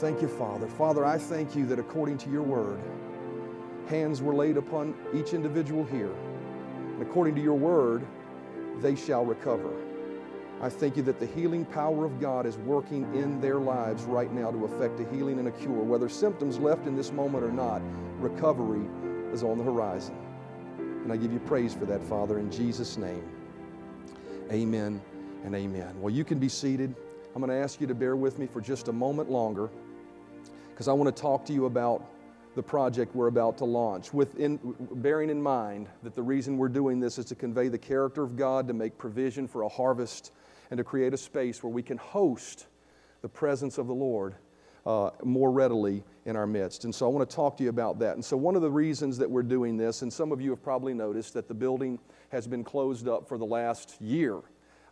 [0.00, 0.66] thank you, Father.
[0.66, 2.80] Father, I thank you that according to your word,
[3.86, 6.14] hands were laid upon each individual here.
[6.94, 8.06] And according to your word,
[8.80, 9.70] they shall recover.
[10.62, 14.32] I thank you that the healing power of God is working in their lives right
[14.32, 15.82] now to effect a healing and a cure.
[15.82, 17.82] Whether symptoms left in this moment or not,
[18.18, 18.86] recovery
[19.32, 20.16] is on the horizon.
[20.78, 23.24] And I give you praise for that, Father, in Jesus' name.
[24.50, 25.00] Amen
[25.44, 26.00] and amen.
[26.00, 26.94] Well, you can be seated.
[27.34, 29.68] I'm going to ask you to bear with me for just a moment longer
[30.80, 32.02] because I want to talk to you about
[32.54, 37.18] the project we're about to launch, bearing in mind that the reason we're doing this
[37.18, 40.32] is to convey the character of God, to make provision for a harvest,
[40.70, 42.66] and to create a space where we can host
[43.20, 44.36] the presence of the Lord
[44.86, 46.84] uh, more readily in our midst.
[46.84, 48.14] And so I want to talk to you about that.
[48.14, 50.62] And so, one of the reasons that we're doing this, and some of you have
[50.62, 51.98] probably noticed that the building
[52.30, 54.38] has been closed up for the last year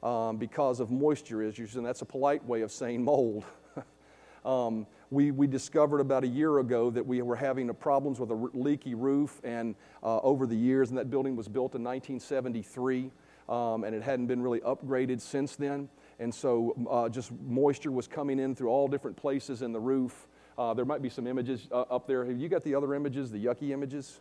[0.02, 3.46] um, because of moisture issues, and that's a polite way of saying mold.
[4.44, 8.34] um, we, we discovered about a year ago that we were having problems with a
[8.34, 13.10] leaky roof, and uh, over the years, and that building was built in 1973,
[13.48, 15.88] um, and it hadn't been really upgraded since then.
[16.20, 20.26] And so, uh, just moisture was coming in through all different places in the roof.
[20.58, 22.24] Uh, there might be some images uh, up there.
[22.24, 24.20] Have you got the other images, the yucky images?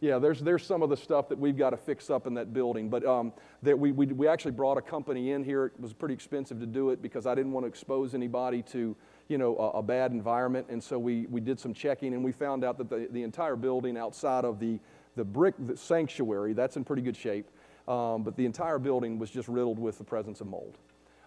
[0.00, 2.52] Yeah, there's, there's some of the stuff that we've got to fix up in that
[2.52, 2.88] building.
[2.88, 5.66] But um, that we, we, we actually brought a company in here.
[5.66, 8.96] It was pretty expensive to do it because I didn't want to expose anybody to
[9.28, 10.66] you know, a, a bad environment.
[10.68, 13.56] And so we, we did some checking and we found out that the, the entire
[13.56, 14.78] building outside of the,
[15.16, 17.50] the brick the sanctuary, that's in pretty good shape.
[17.88, 20.78] Um, but the entire building was just riddled with the presence of mold.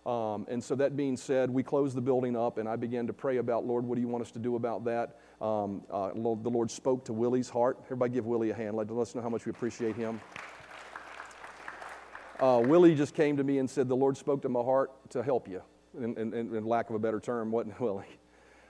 [0.05, 3.13] Um, and so, that being said, we closed the building up, and I began to
[3.13, 5.17] pray about, Lord, what do you want us to do about that?
[5.41, 7.79] Um, uh, the Lord spoke to Willie's heart.
[7.85, 8.75] Everybody give Willie a hand.
[8.75, 10.21] Let, us know how much we appreciate him.
[12.39, 15.23] Uh, Willie just came to me and said, The Lord spoke to my heart to
[15.23, 15.63] help you,
[16.03, 18.05] in, in, in lack of a better term, wasn't Willie?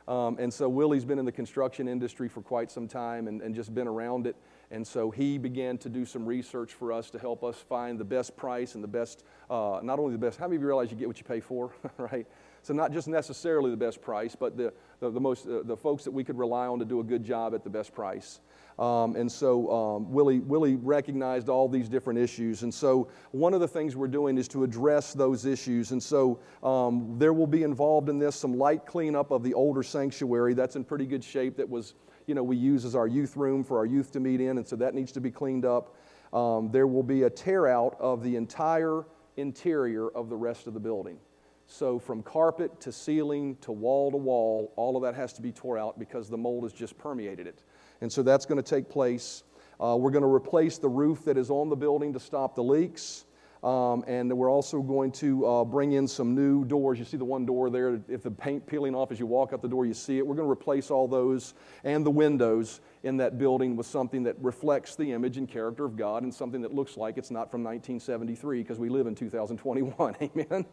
[0.08, 3.56] Um, and so Willie's been in the construction industry for quite some time and, and
[3.56, 4.36] just been around it.
[4.70, 8.06] And so he began to do some research for us to help us find the
[8.06, 10.92] best price and the best, uh, not only the best, how many of you realize
[10.92, 12.28] you get what you pay for, right?
[12.62, 16.04] So not just necessarily the best price, but the, the, the most, uh, the folks
[16.04, 18.42] that we could rely on to do a good job at the best price.
[18.78, 22.64] Um, and so um, Willie, Willie recognized all these different issues.
[22.64, 25.92] And so one of the things we're doing is to address those issues.
[25.92, 29.82] And so um, there will be involved in this some light cleanup of the older
[29.82, 30.54] sanctuary.
[30.54, 31.56] That's in pretty good shape.
[31.58, 31.94] That was
[32.28, 34.68] you know, we use as our youth room for our youth to meet in, and
[34.68, 35.96] so that needs to be cleaned up.
[36.34, 39.06] Um, there will be a tear out of the entire
[39.38, 41.18] interior of the rest of the building.
[41.68, 45.52] So, from carpet to ceiling to wall to wall, all of that has to be
[45.52, 47.64] tore out because the mold has just permeated it.
[48.02, 49.44] And so that's going to take place.
[49.80, 52.64] Uh, we're going to replace the roof that is on the building to stop the
[52.64, 53.26] leaks.
[53.66, 57.00] Um, and we're also going to uh, bring in some new doors.
[57.00, 58.00] You see the one door there.
[58.08, 60.28] If the paint peeling off as you walk out the door, you see it.
[60.28, 64.36] We're going to replace all those and the windows in that building with something that
[64.40, 67.64] reflects the image and character of God and something that looks like it's not from
[67.64, 70.16] 1973 because we live in 2021.
[70.22, 70.66] Amen.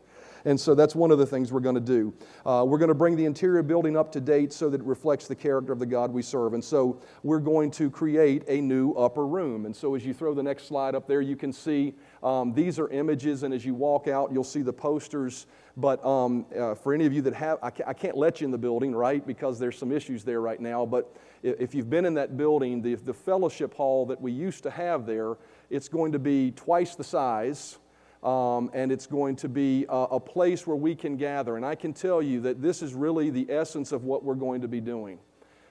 [0.45, 2.13] And so that's one of the things we're going to do.
[2.45, 5.29] Uh, we're going to bring the interior building up to date so that it reflects
[5.29, 6.55] the character of the God we serve.
[6.55, 9.67] And so we're going to create a new upper room.
[9.67, 12.79] And so as you throw the next slide up there, you can see um, these
[12.79, 15.47] are images, and as you walk out, you'll see the posters.
[15.77, 18.45] But um, uh, for any of you that have, I can't, I can't let you
[18.45, 20.85] in the building, right, because there's some issues there right now.
[20.85, 24.71] But if you've been in that building, the, the fellowship hall that we used to
[24.71, 25.37] have there,
[25.71, 27.79] it's going to be twice the size.
[28.23, 31.57] Um, and it's going to be a, a, place where we can gather.
[31.57, 34.61] And I can tell you that this is really the essence of what we're going
[34.61, 35.19] to be doing.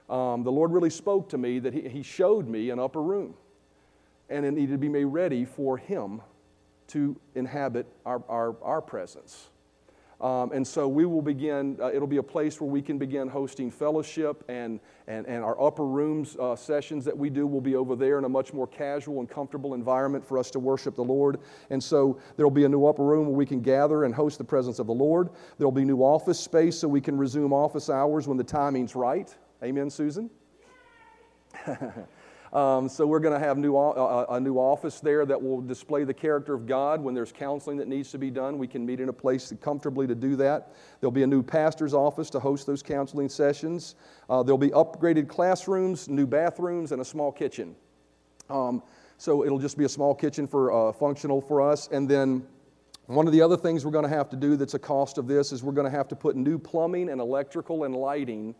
[0.09, 3.35] Um, the Lord really spoke to me that he, he, showed me an upper room,
[4.29, 6.21] and it needed to be made ready for Him
[6.87, 9.47] to inhabit our, our, our presence.
[10.21, 13.27] Um, and so we will begin, uh, it'll be a place where we can begin
[13.27, 17.75] hosting fellowship and, and, and our upper rooms uh, sessions that we do will be
[17.75, 21.03] over there in a much more casual and comfortable environment for us to worship the
[21.03, 21.39] Lord.
[21.71, 24.43] And so there'll be a new upper room where we can gather and host the
[24.43, 25.29] presence of the Lord.
[25.57, 29.35] There'll be new office space so we can resume office hours when the timing's right.
[29.63, 30.29] Amen, Susan?
[32.53, 36.03] Um, so we're going to have new, uh, a new office there that will display
[36.03, 37.01] the character of God.
[37.01, 40.05] When there's counseling that needs to be done, we can meet in a place comfortably
[40.07, 40.73] to do that.
[40.99, 43.95] There'll be a new pastor's office to host those counseling sessions.
[44.29, 47.73] Uh, there'll be upgraded classrooms, new bathrooms, and a small kitchen.
[48.49, 48.83] Um,
[49.17, 51.87] so it'll just be a small kitchen for uh, functional for us.
[51.89, 52.45] And then
[53.05, 55.27] one of the other things we're going to have to do that's a cost of
[55.27, 58.55] this is we're going to have to put new plumbing and electrical and lighting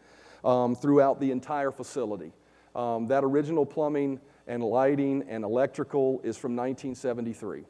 [0.46, 2.32] um, throughout the entire facility.
[2.76, 7.65] Um, that original plumbing and lighting and electrical is from 1973.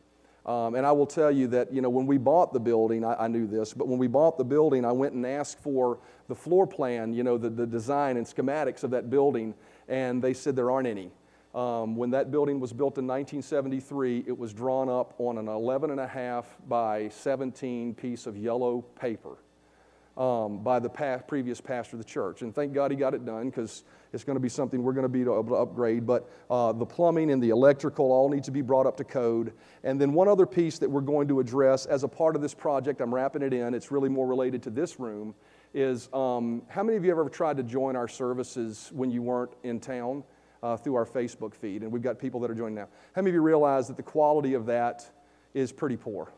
[0.46, 3.14] Um, and I will tell you that, you know, when we bought the building, I,
[3.14, 6.36] I, knew this, but when we bought the building, I went and asked for the
[6.36, 9.54] floor plan, you know, the, the design and schematics of that building,
[9.88, 11.12] and they said there aren't any.
[11.54, 15.92] Um, when that building was built in 1973, it was drawn up on an 11
[15.92, 19.38] and a half by 17 piece of yellow paper
[20.18, 22.42] um, by the past, previous pastor of the church.
[22.42, 23.84] And thank God he got it done because
[24.14, 26.06] it's going to be something we're going to be able to upgrade.
[26.06, 29.54] But uh, the plumbing and the electrical all need to be brought up to code.
[29.84, 32.54] And then one other piece that we're going to address as a part of this
[32.54, 35.34] project, I'm wrapping it in, it's really more related to this room,
[35.74, 39.22] is um, how many of you have ever tried to join our services when you
[39.22, 40.24] weren't in town?
[40.64, 42.88] uh, through our Facebook feed, and we've got people that are joining now.
[43.16, 45.06] How many of you realize that the quality of that
[45.54, 46.32] is pretty poor?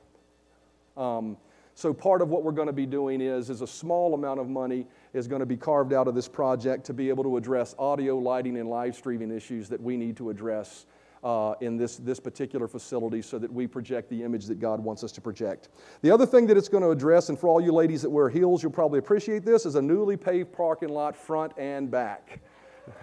[0.96, 1.38] Um,
[1.76, 4.48] so part of what we're going to be doing is, is a small amount of
[4.48, 7.74] money is going to be carved out of this project to be able to address
[7.80, 10.86] audio, lighting, and live streaming issues that we need to address
[11.24, 15.04] uh, in this, this particular facility so that we project the image that God wants
[15.04, 15.70] us to project.
[16.02, 18.30] The other thing that it's going to address, and for all you ladies that wear
[18.30, 22.40] heels, you'll probably appreciate this, is a newly paved parking lot front and back.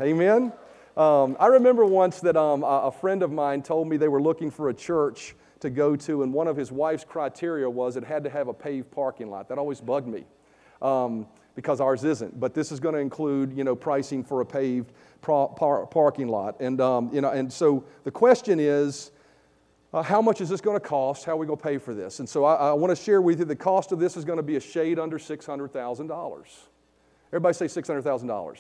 [0.01, 0.53] Amen?
[0.97, 4.51] Um, I remember once that um, a friend of mine told me they were looking
[4.51, 8.25] for a church to go to, and one of his wife's criteria was it had
[8.25, 9.49] to have a paved parking lot.
[9.49, 10.25] That always bugged me
[10.83, 12.41] um, because ours isn't.
[12.41, 16.29] But this is going to include, you know, pricing for a paved par- par- parking
[16.29, 19.13] lot, and um, you know, and so the question is.
[19.93, 21.25] Uh, how much is this going to cost?
[21.25, 22.21] How are we going to pay for this?
[22.21, 24.37] And so I, I want to share with you the cost of this is going
[24.37, 26.47] to be a shade under $600,000.
[27.33, 28.59] Everybody say $600,000.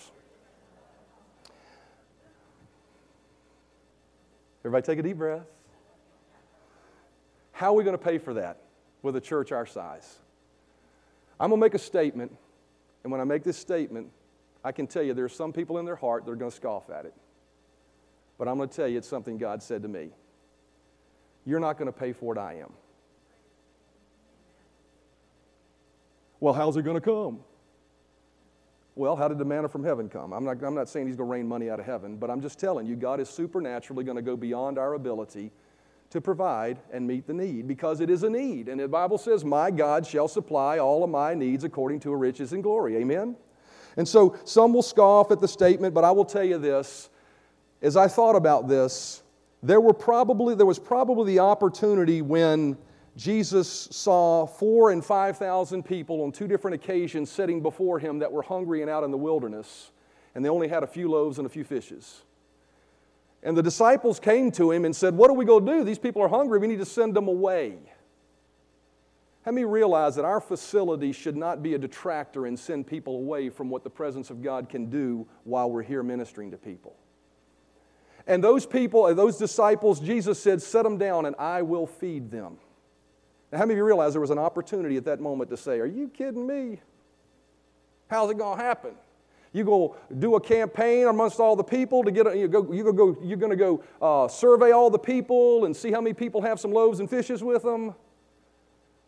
[4.65, 5.47] Everybody take a deep breath.
[7.61, 8.57] How are we going to pay for that
[9.03, 10.17] with a church our size?
[11.39, 12.35] I'm going to make a statement,
[13.03, 14.09] and when I make this statement,
[14.65, 16.57] I can tell you there are some people in their heart that are going to
[16.57, 17.13] scoff at it.
[18.39, 20.09] But I'm going to tell you it's something God said to me.
[21.45, 22.73] You're not going to pay for it, I am.
[26.41, 27.41] Well, how's it going to come?
[28.95, 30.33] Well, how did the manna from heaven come?
[30.33, 32.41] I'm not, I'm not saying he's going to rain money out of heaven, but I'm
[32.41, 35.53] just telling you, God is supernaturally going to go beyond our ability
[36.11, 38.69] to provide and meet the need because it is a need.
[38.69, 42.53] And the Bible says, My God shall supply all of my needs according to riches
[42.53, 42.97] and glory.
[42.97, 43.37] Amen?
[43.97, 47.09] And so some will scoff at the statement, but I will tell you this.
[47.83, 49.23] As I thought about this,
[49.63, 52.77] there, were probably, there was probably the opportunity when
[53.17, 58.43] Jesus saw four and 5,000 people on two different occasions sitting before him that were
[58.43, 59.91] hungry and out in the wilderness,
[60.35, 62.23] and they only had a few loaves and a few fishes.
[63.43, 65.85] And the disciples came to him and said, What are we going to do?
[65.85, 66.59] These people are hungry.
[66.59, 67.79] We need to send them away.
[69.45, 73.49] How many realize that our facility should not be a detractor and send people away
[73.49, 76.95] from what the presence of God can do while we're here ministering to people?
[78.27, 82.31] And those people, uh, those disciples, Jesus said, Set them down and I will feed
[82.31, 82.59] them.
[83.51, 85.81] Now, how many of you realize there was an opportunity at that moment to say,
[85.81, 86.81] Are you kidding me?
[88.09, 88.95] How's it going to happen?
[89.53, 92.85] You go do a campaign amongst all the people to get a, you go, you
[92.93, 96.43] go, you're going to go uh, survey all the people and see how many people
[96.43, 97.95] have some loaves and fishes with them.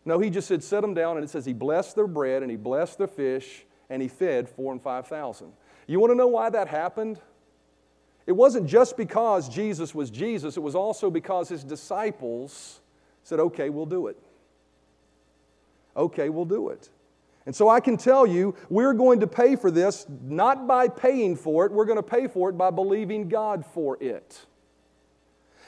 [0.05, 2.51] No, he just said, set them down, and it says he blessed their bread and
[2.51, 5.53] he blessed their fish and he fed four and five thousand.
[5.87, 7.19] You want to know why that happened?
[8.25, 12.81] It wasn't just because Jesus was Jesus, it was also because his disciples
[13.23, 14.17] said, okay, we'll do it
[15.95, 16.89] okay, we'll do it.
[17.45, 21.35] And so I can tell you, we're going to pay for this not by paying
[21.35, 24.45] for it, we're going to pay for it by believing God for it.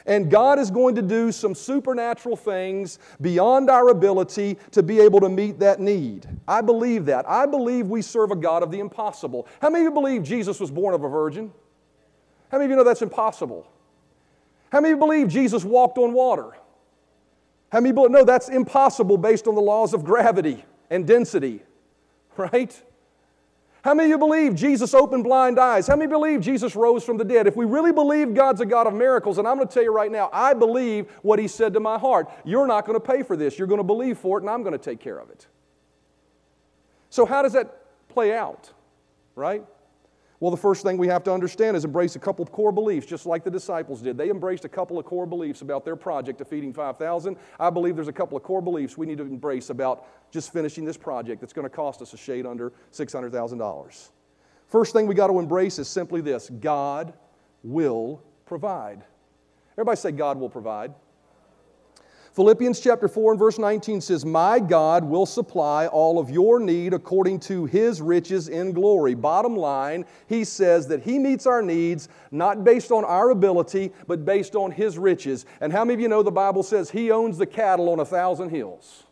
[0.08, 5.20] And God is going to do some supernatural things beyond our ability to be able
[5.22, 6.28] to meet that need.
[6.48, 7.28] I believe that.
[7.28, 9.48] I believe we serve a God of the impossible.
[9.62, 11.52] How many of you believe Jesus was born of a virgin?
[12.52, 13.68] How many of you know that's impossible?
[14.72, 16.52] How many of you believe Jesus walked on water?
[17.72, 18.12] How many believe?
[18.12, 21.62] No, that's impossible based on the laws of gravity and density,
[22.38, 22.82] right?
[23.86, 25.86] How many of you believe Jesus opened blind eyes?
[25.86, 27.46] How many believe Jesus rose from the dead?
[27.46, 29.92] If we really believe God's a God of miracles, and I'm going to tell you
[29.92, 32.28] right now, I believe what He said to my heart.
[32.44, 33.60] You're not going to pay for this.
[33.60, 35.46] You're going to believe for it, and I'm going to take care of it.
[37.12, 37.78] So, how does that
[38.10, 38.72] play out,
[39.36, 39.64] right?
[40.42, 43.06] Well, the first thing we have to understand is embrace a couple of core beliefs,
[43.06, 44.18] just like the disciples did.
[44.18, 47.38] They embraced a couple of core beliefs about their project of feeding 5,000.
[47.58, 50.84] I believe there's a couple of core beliefs we need to embrace about just finishing
[50.84, 54.10] this project that's going to cost us a shade under $600,000.
[54.68, 57.14] First thing we got to embrace is simply this God
[57.64, 59.04] will provide.
[59.74, 60.94] Everybody say, God will provide.
[62.36, 66.94] Philippians chapter 4 and verse 19 says, My God will supply all of your need
[66.94, 69.14] according to his riches in glory.
[69.14, 74.26] Bottom line, he says that he meets our needs not based on our ability, but
[74.26, 75.46] based on his riches.
[75.62, 78.06] And how many of you know the Bible says he owns the cattle on a
[78.06, 79.06] thousand hills?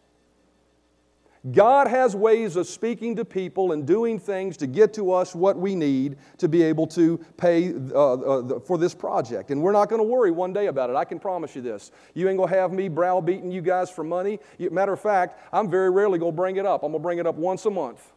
[1.52, 5.58] God has ways of speaking to people and doing things to get to us what
[5.58, 9.52] we need to be able to pay uh, uh, for this project.
[9.52, 10.96] And we're not going to worry one day about it.
[10.96, 11.92] I can promise you this.
[12.14, 14.40] You ain't going to have me browbeating you guys for money.
[14.58, 16.82] Matter of fact, I'm very rarely going to bring it up.
[16.82, 18.14] I'm going to bring it up once a month.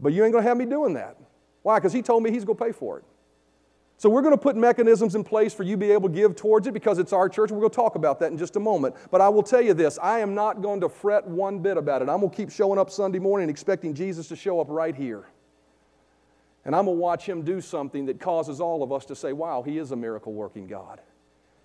[0.00, 1.18] But you ain't going to have me doing that.
[1.62, 1.78] Why?
[1.78, 3.04] Because he told me he's going to pay for it.
[4.00, 6.34] So we're going to put mechanisms in place for you to be able to give
[6.34, 7.50] towards it because it's our church.
[7.50, 8.96] We're going to talk about that in just a moment.
[9.10, 12.00] But I will tell you this I am not going to fret one bit about
[12.00, 12.08] it.
[12.08, 15.26] I'm going to keep showing up Sunday morning expecting Jesus to show up right here.
[16.64, 19.34] And I'm going to watch him do something that causes all of us to say,
[19.34, 21.02] wow, he is a miracle working God.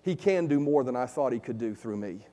[0.02, 2.26] He can do more than I thought he could do through me.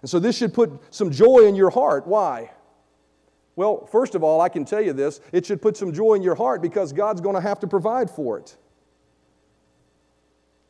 [0.00, 2.08] And so this should put some joy in your heart.
[2.08, 2.50] Why?
[3.54, 6.24] Well, first of all, I can tell you this it should put some joy in
[6.24, 8.56] your heart because God's going to have to provide for it.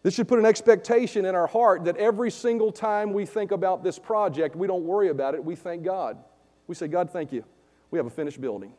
[0.08, 3.84] This should put an expectation in our heart that every single time we think about
[3.84, 6.16] this project, we don't worry about it, we thank God.
[6.66, 7.44] We say, God, thank you.
[7.90, 8.72] We have a finished building.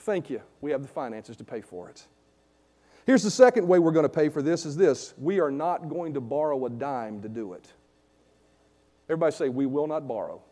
[0.00, 0.42] Thank you.
[0.60, 2.06] We have the finances to pay for it.
[3.06, 5.14] Here's the second way we're going to pay for this is this.
[5.16, 7.72] We are not going to borrow a dime to do it.
[9.08, 10.42] Everybody say, we will not borrow.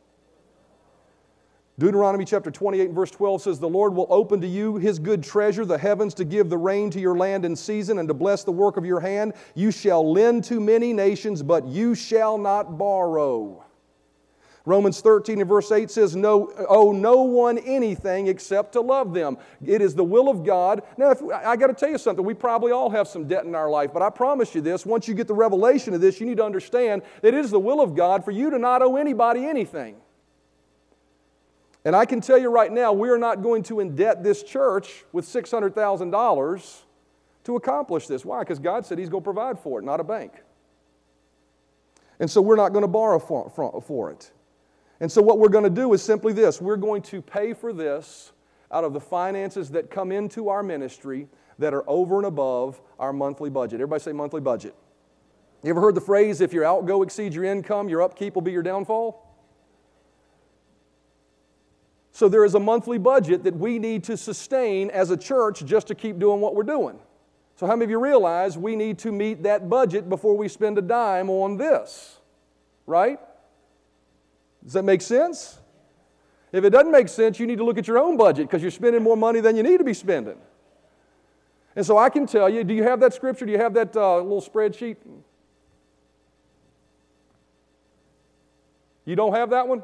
[1.79, 5.23] Deuteronomy chapter 28 and verse 12 says, The Lord will open to you his good
[5.23, 8.45] treasure, the heavens, to give the rain to your land in season and to bless
[8.45, 9.33] the work of your hand.
[9.55, 13.65] You shall lend to many nations, but you shall not borrow.
[14.67, 19.39] Romans 13 and verse 8 says, no, Owe no one anything except to love them.
[19.65, 20.83] It is the will of God.
[20.99, 22.25] Now, if, I got to tell you something.
[22.25, 25.09] We probably all have some debt in our life, but I promise you this once
[25.09, 27.81] you get the revelation of this, you need to understand that it is the will
[27.81, 29.97] of God for you to not owe anybody anything.
[31.85, 35.05] And I can tell you right now, we are not going to indebt this church
[35.13, 36.81] with $600,000
[37.45, 38.25] to accomplish this.
[38.25, 38.41] Why?
[38.41, 40.33] Because God said He's going to provide for it, not a bank.
[42.19, 44.31] And so we're not going to borrow for, it.
[45.01, 47.73] And so what we're going to do is simply this we're going to pay for
[47.73, 48.33] this
[48.71, 51.29] out of the finances that come into our ministry
[51.59, 53.81] that are over and above our monthly budget.
[53.81, 54.75] Everybody say monthly budget.
[55.63, 58.53] You ever heard the phrase, if your outgo exceeds your income, your upkeep will be
[58.53, 59.27] your downfall?
[62.21, 65.87] So there is a monthly budget that we need to sustain as a church just
[65.87, 66.99] to keep doing what we're doing.
[67.57, 70.77] So, how many of you realize we need to meet that budget before we spend
[70.77, 72.19] a dime on this?
[72.87, 73.19] Right?
[74.63, 75.61] Does that make sense?
[76.53, 78.71] If it doesn't make sense, you need to look at your own budget because you're
[78.71, 80.37] spending more money than you need to be spending.
[81.75, 83.47] And so I can tell you do you have that scripture?
[83.47, 84.97] Do you have that uh, little spreadsheet?
[89.07, 89.83] You don't have that one?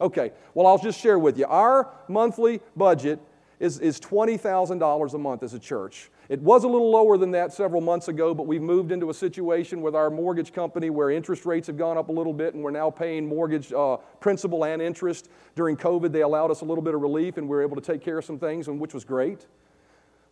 [0.00, 1.46] Okay, well, I'll just share with you.
[1.46, 3.20] Our monthly budget
[3.60, 6.10] is, is $20,000 a month as a church.
[6.28, 9.14] It was a little lower than that several months ago, but we've moved into a
[9.14, 12.62] situation with our mortgage company where interest rates have gone up a little bit, and
[12.62, 15.28] we're now paying mortgage uh, principal and interest.
[15.54, 17.82] During COVID, they allowed us a little bit of relief, and we were able to
[17.82, 19.46] take care of some things, which was great.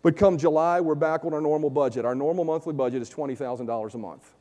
[0.02, 2.04] But come July, we're back on our normal budget.
[2.04, 4.32] Our normal monthly budget is $20,000 a month.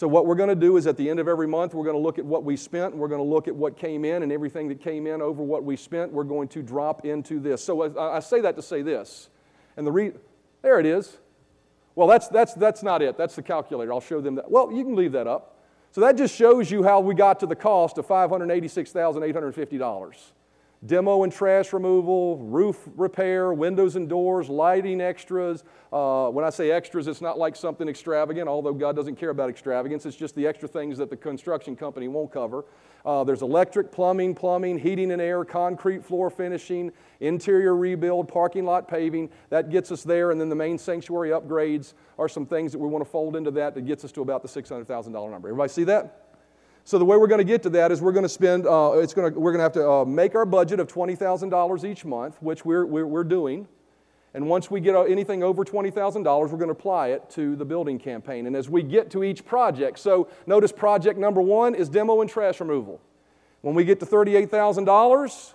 [0.00, 1.94] So, what we're going to do is at the end of every month, we're going
[1.94, 4.22] to look at what we spent, and we're going to look at what came in,
[4.22, 7.62] and everything that came in over what we spent, we're going to drop into this.
[7.62, 9.28] So, I, I say that to say this.
[9.76, 10.12] And the re-
[10.62, 11.18] there it is.
[11.96, 13.18] Well, that's, that's, that's not it.
[13.18, 13.92] That's the calculator.
[13.92, 14.50] I'll show them that.
[14.50, 15.58] Well, you can leave that up.
[15.92, 20.16] So, that just shows you how we got to the cost of $586,850
[20.86, 25.62] demo and trash removal, roof repair, windows and doors, lighting extras.
[25.92, 29.50] Uh, when I say extras, it's not like something extravagant, although God doesn't care about
[29.50, 30.06] extravagance.
[30.06, 32.64] It's just the extra things that the construction company won't cover.
[33.04, 38.88] Uh, there's electric, plumbing, plumbing, heating and air, concrete floor finishing, interior rebuild, parking lot
[38.88, 39.30] paving.
[39.50, 40.30] That gets us there.
[40.30, 43.50] And then the main sanctuary upgrades are some things that we want to fold into
[43.52, 45.48] that that gets us to about the $600,000 number.
[45.48, 46.29] Everybody see that?
[46.84, 48.92] So the way we're going to get to that is we're going to spend, uh,
[48.94, 52.04] it's going to, we're going to have to uh, make our budget of $20,000 each
[52.04, 53.68] month, which we're, we're, we're, doing.
[54.32, 57.64] And once we get uh, anything over $20,000, we're going to apply it to the
[57.64, 58.46] building campaign.
[58.46, 62.30] And as we get to each project, so notice project number one is demo and
[62.30, 63.00] trash removal.
[63.60, 65.54] When we get to $38,000,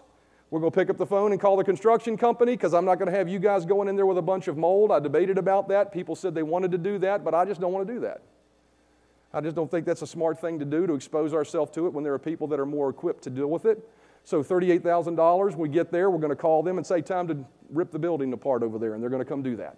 [0.52, 2.96] we're going to pick up the phone and call the construction company because I'm not
[2.96, 4.92] going to have you guys going in there with a bunch of mold.
[4.92, 5.92] I debated about that.
[5.92, 8.22] People said they wanted to do that, but I just don't want to do that.
[9.36, 11.94] I just don't think that's a smart thing to do to expose ourselves to it
[11.94, 13.86] when there are people that are more equipped to deal with it.
[14.24, 17.38] So $38,000, we get there, we're going to call them and say, time to
[17.70, 19.78] rip the building apart over there, and they're going to come do that.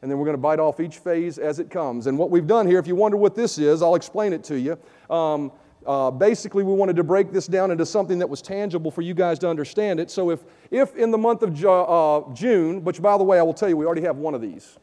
[0.00, 2.06] And then we're going to bite off each phase as it comes.
[2.06, 4.58] And what we've done here, if you wonder what this is, I'll explain it to
[4.58, 4.78] you.
[5.14, 5.52] Um,
[5.86, 9.12] uh, basically, we wanted to break this down into something that was tangible for you
[9.12, 10.10] guys to understand it.
[10.10, 10.40] So, if,
[10.70, 13.68] if in the month of Ju- uh, June, which by the way, I will tell
[13.68, 14.78] you, we already have one of these,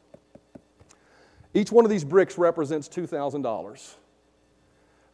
[1.53, 3.95] each one of these bricks represents $2,000.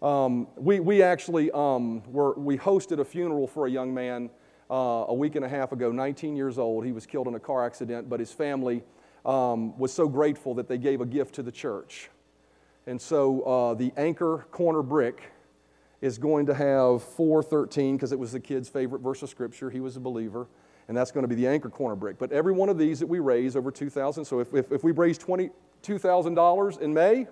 [0.01, 4.29] Um, we, we actually um, were, we hosted a funeral for a young man
[4.71, 6.85] uh, a week and a half ago, 19 years old.
[6.85, 8.83] He was killed in a car accident, but his family
[9.25, 12.09] um, was so grateful that they gave a gift to the church.
[12.87, 15.31] And so uh, the anchor corner brick
[16.01, 19.69] is going to have 413 because it was the kid's favorite verse of scripture.
[19.69, 20.47] He was a believer.
[20.87, 22.17] And that's going to be the anchor corner brick.
[22.17, 24.91] But every one of these that we raise over 2000 so if, if, if we
[24.91, 27.27] raise $22,000 in May,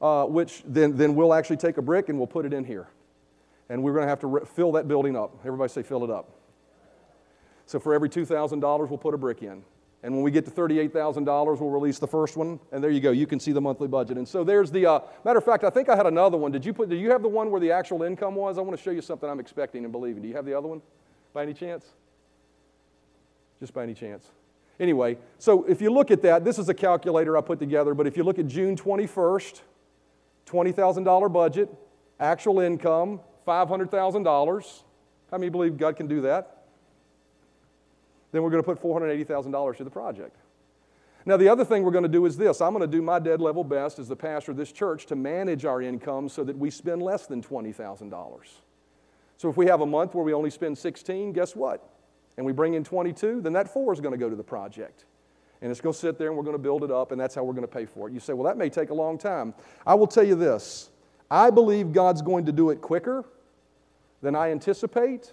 [0.00, 2.88] uh, which then, then we'll actually take a brick and we'll put it in here.
[3.68, 5.34] And we're going to have to re- fill that building up.
[5.44, 6.30] Everybody say, fill it up.
[7.66, 9.64] So for every $2,000, we'll put a brick in.
[10.02, 11.26] And when we get to $38,000,
[11.60, 12.60] we'll release the first one.
[12.70, 13.10] And there you go.
[13.10, 14.18] You can see the monthly budget.
[14.18, 16.52] And so there's the, uh, matter of fact, I think I had another one.
[16.52, 18.56] Did you, put, did you have the one where the actual income was?
[18.56, 20.22] I want to show you something I'm expecting and believing.
[20.22, 20.80] Do you have the other one
[21.32, 21.86] by any chance?
[23.58, 24.28] Just by any chance.
[24.78, 28.06] Anyway, so if you look at that, this is a calculator I put together, but
[28.06, 29.62] if you look at June 21st,
[30.46, 31.68] $20,000 budget,
[32.20, 34.82] actual income, $500,000.
[35.30, 36.64] How many believe God can do that?
[38.32, 40.36] Then we're going to put $480,000 to the project.
[41.24, 43.18] Now, the other thing we're going to do is this I'm going to do my
[43.18, 46.56] dead level best as the pastor of this church to manage our income so that
[46.56, 48.12] we spend less than $20,000.
[49.36, 51.90] So if we have a month where we only spend 16, guess what?
[52.36, 55.04] And we bring in 22, then that 4 is going to go to the project.
[55.62, 57.34] And it's going to sit there and we're going to build it up, and that's
[57.34, 58.12] how we're going to pay for it.
[58.12, 59.54] You say, well, that may take a long time.
[59.86, 60.90] I will tell you this
[61.30, 63.24] I believe God's going to do it quicker
[64.22, 65.32] than I anticipate,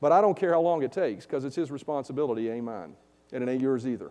[0.00, 2.94] but I don't care how long it takes because it's His responsibility, ain't mine.
[3.32, 4.10] And it ain't yours either.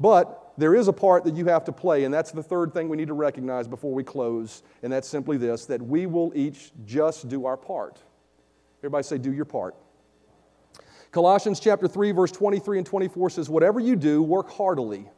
[0.00, 2.88] But there is a part that you have to play, and that's the third thing
[2.88, 6.72] we need to recognize before we close, and that's simply this that we will each
[6.84, 8.00] just do our part.
[8.80, 9.76] Everybody say, do your part.
[11.12, 15.10] Colossians chapter 3, verse 23 and 24 says, Whatever you do, work heartily,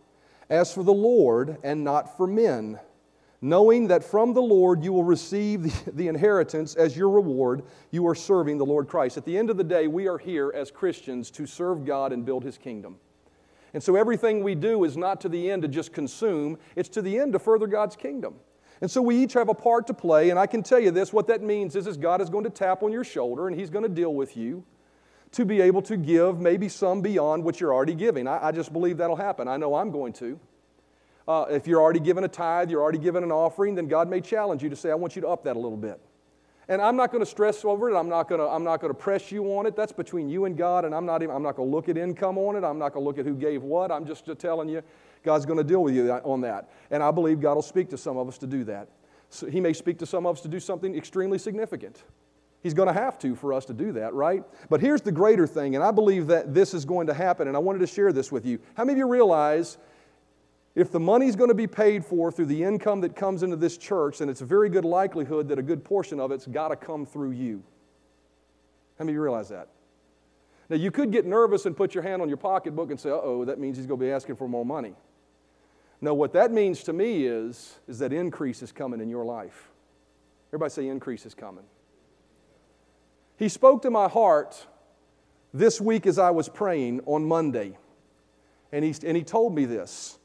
[0.50, 2.80] as for the Lord and not for men,
[3.40, 7.62] knowing that from the Lord you will receive the, inheritance as your reward.
[7.92, 9.16] You are serving the Lord Christ.
[9.16, 12.26] At the end of the day, we are here as Christians to serve God and
[12.26, 12.96] build his kingdom.
[13.72, 17.02] And so everything we do is not to the end to just consume, it's to
[17.02, 18.34] the end to further God's kingdom.
[18.80, 21.12] And so we each have a part to play, and I can tell you this
[21.12, 23.70] what that means is, is God is going to tap on your shoulder and he's
[23.70, 24.64] going to deal with you
[25.34, 28.28] to be able to give maybe some beyond what you're already giving.
[28.28, 29.48] I, I just believe that'll happen.
[29.48, 30.38] I know I'm going to.
[31.26, 34.20] Uh, if you're already given a tithe, you're already given an offering, then God may
[34.20, 36.00] challenge you to say, I want you to up that a little bit.
[36.68, 37.96] And I'm not going to stress over it.
[37.98, 39.74] I'm not going to, I'm not going to press you on it.
[39.74, 41.98] That's between you and God, and I'm not, even, I'm not going to look at
[41.98, 42.64] income on it.
[42.64, 43.90] I'm not going to look at who gave what.
[43.90, 44.82] I'm just telling you,
[45.24, 46.70] God's going to deal with you on that.
[46.90, 48.88] And I believe God will speak to some of us to do that.
[49.30, 52.04] So he may speak to some of us to do something extremely significant.
[52.64, 54.42] He's going to have to for us to do that, right?
[54.70, 57.54] But here's the greater thing, and I believe that this is going to happen, and
[57.54, 58.58] I wanted to share this with you.
[58.74, 59.76] How many of you realize
[60.74, 63.76] if the money's going to be paid for through the income that comes into this
[63.76, 66.76] church, then it's a very good likelihood that a good portion of it's got to
[66.76, 67.62] come through you?
[68.98, 69.68] How many of you realize that?
[70.70, 73.20] Now, you could get nervous and put your hand on your pocketbook and say, uh
[73.22, 74.94] oh, that means he's going to be asking for more money.
[76.00, 79.70] No, what that means to me is, is that increase is coming in your life.
[80.48, 81.64] Everybody say increase is coming.
[83.36, 84.66] He spoke to my heart
[85.52, 87.76] this week as I was praying on Monday.
[88.72, 90.18] And he, and he told me this.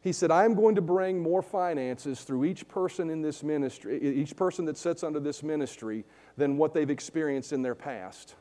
[0.00, 4.00] He said, I am going to bring more finances through each person in this ministry,
[4.00, 6.04] each person that sits under this ministry,
[6.36, 8.36] than what they've experienced in their past.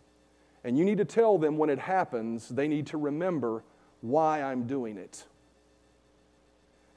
[0.64, 3.64] And you need to tell them when it happens, they need to remember
[4.02, 5.26] why I'm doing it.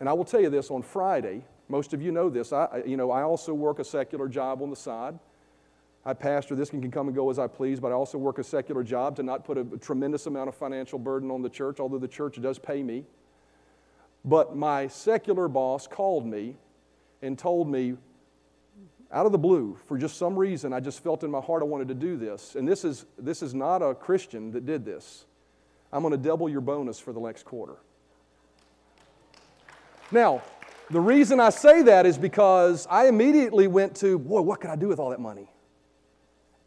[0.00, 2.52] And I will tell you this on Friday, most of you know this.
[2.52, 5.18] I, you know, I also work a secular job on the side.
[6.04, 8.44] I pastor this can come and go as I please, but I also work a
[8.44, 11.98] secular job to not put a tremendous amount of financial burden on the church, although
[11.98, 13.04] the church does pay me.
[14.24, 16.56] But my secular boss called me
[17.22, 17.96] and told me,
[19.10, 21.66] out of the blue, for just some reason, I just felt in my heart I
[21.66, 22.54] wanted to do this.
[22.56, 25.24] And this is, this is not a Christian that did this.
[25.92, 27.76] I'm going to double your bonus for the next quarter.
[30.10, 30.42] Now,
[30.90, 34.76] the reason I say that is because I immediately went to, boy, what could I
[34.76, 35.48] do with all that money?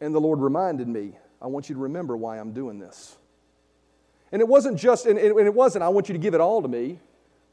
[0.02, 3.16] And the Lord reminded me, I want you to remember why I'm doing this.
[4.32, 6.66] And it wasn't just, and it wasn't, I want you to give it all to
[6.66, 6.98] me,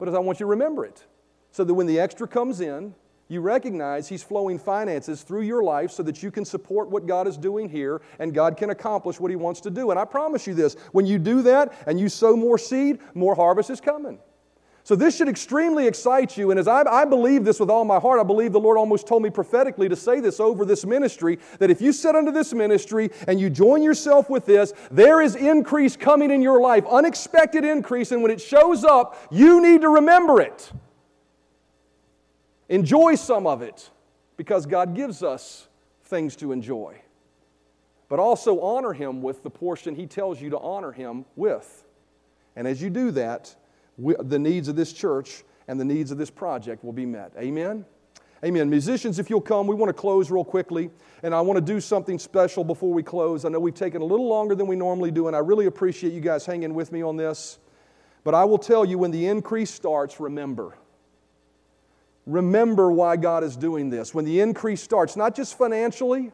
[0.00, 1.04] but as I want you to remember it.
[1.52, 2.92] So that when the extra comes in,
[3.28, 7.28] you recognize He's flowing finances through your life so that you can support what God
[7.28, 9.92] is doing here and God can accomplish what He wants to do.
[9.92, 13.36] And I promise you this when you do that and you sow more seed, more
[13.36, 14.18] harvest is coming.
[14.82, 16.50] So, this should extremely excite you.
[16.50, 19.06] And as I, I, believe this with all my heart, I believe the Lord almost
[19.06, 22.52] told me prophetically to say this over this ministry that if you sit under this
[22.54, 27.64] ministry and you join yourself with this, there is increase coming in your life, unexpected
[27.64, 28.10] increase.
[28.10, 30.72] And when it shows up, you need to remember it.
[32.70, 33.90] Enjoy some of it
[34.36, 35.68] because God gives us
[36.04, 37.02] things to enjoy.
[38.08, 41.84] But also honor Him with the portion He tells you to honor Him with.
[42.56, 43.54] And as you do that,
[44.00, 47.32] we, the needs of this church and the needs of this project will be met.
[47.38, 47.84] Amen?
[48.42, 48.70] Amen.
[48.70, 50.90] Musicians, if you'll come, we want to close real quickly,
[51.22, 53.44] and I want to do something special before we close.
[53.44, 56.14] I know we've taken a little longer than we normally do, and I really appreciate
[56.14, 57.58] you guys hanging with me on this.
[58.24, 60.78] But I will tell you when the increase starts, remember.
[62.24, 64.14] Remember why God is doing this.
[64.14, 66.32] When the increase starts, not just financially,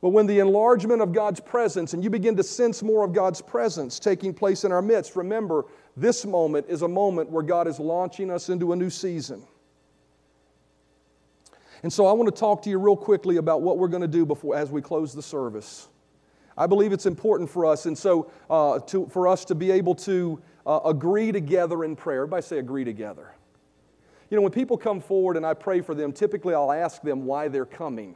[0.00, 3.42] but when the enlargement of God's presence and you begin to sense more of God's
[3.42, 5.66] presence taking place in our midst, remember
[5.96, 9.42] this moment is a moment where God is launching us into a new season.
[11.82, 14.08] And so I want to talk to you real quickly about what we're going to
[14.08, 15.88] do before as we close the service.
[16.56, 19.94] I believe it's important for us, and so uh, to, for us to be able
[19.96, 22.22] to uh, agree together in prayer.
[22.22, 23.32] Everybody say agree together.
[24.28, 27.24] You know, when people come forward and I pray for them, typically I'll ask them
[27.24, 28.14] why they're coming.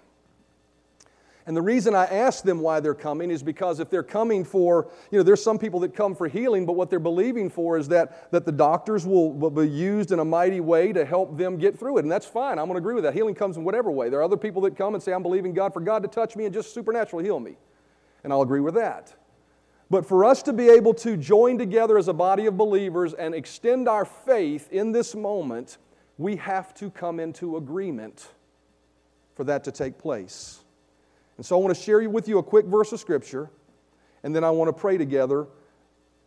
[1.46, 4.90] And the reason I ask them why they're coming is because if they're coming for,
[5.10, 7.88] you know, there's some people that come for healing, but what they're believing for is
[7.88, 11.58] that, that the doctors will, will be used in a mighty way to help them
[11.58, 12.04] get through it.
[12.04, 12.58] And that's fine.
[12.58, 13.12] I'm going to agree with that.
[13.12, 14.08] Healing comes in whatever way.
[14.08, 16.34] There are other people that come and say, I'm believing God for God to touch
[16.34, 17.56] me and just supernaturally heal me.
[18.22, 19.14] And I'll agree with that.
[19.90, 23.34] But for us to be able to join together as a body of believers and
[23.34, 25.76] extend our faith in this moment,
[26.16, 28.28] we have to come into agreement
[29.34, 30.63] for that to take place.
[31.36, 33.50] And so I want to share with you a quick verse of Scripture,
[34.22, 35.46] and then I want to pray together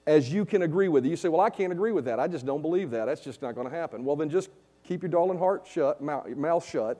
[0.05, 1.09] as you can agree with it.
[1.09, 2.19] You say, Well, I can't agree with that.
[2.19, 3.05] I just don't believe that.
[3.05, 4.03] That's just not going to happen.
[4.03, 4.49] Well, then just
[4.83, 6.99] keep your darling heart shut, mouth mouth shut,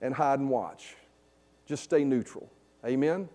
[0.00, 0.96] and hide and watch.
[1.66, 2.50] Just stay neutral.
[2.84, 3.28] Amen?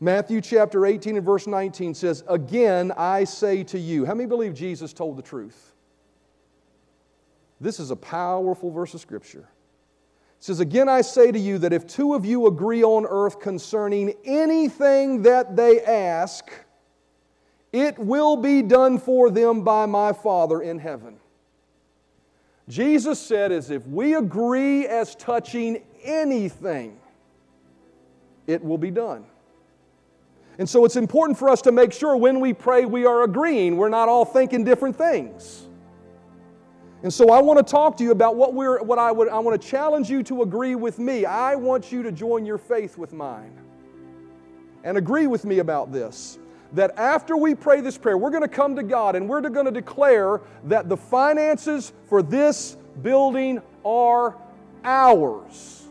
[0.00, 4.04] Matthew chapter 18 and verse 19 says, Again I say to you.
[4.04, 5.72] How many believe Jesus told the truth?
[7.60, 9.48] This is a powerful verse of Scripture
[10.44, 14.12] says, Again, I say to you that if two of you agree on earth concerning
[14.26, 16.50] anything that they ask,
[17.72, 21.16] it will be done for them by my Father in heaven.
[22.68, 26.98] Jesus said, as if we agree as touching anything,
[28.46, 29.24] it will be done.
[30.58, 33.78] And so it's important for us to make sure when we pray we are agreeing.
[33.78, 35.63] We're not all thinking different things.
[37.04, 39.38] And so I want to talk to you about what, we're, what I, would, I
[39.38, 41.26] want to challenge you to agree with me.
[41.26, 43.52] I want you to join your faith with mine
[44.84, 46.38] and agree with me about this.
[46.72, 49.66] That after we pray this prayer, we're going to come to God and we're going
[49.66, 54.34] to declare that the finances for this building are
[54.82, 55.86] ours.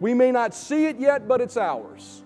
[0.00, 2.23] We may not see it yet, but it's ours.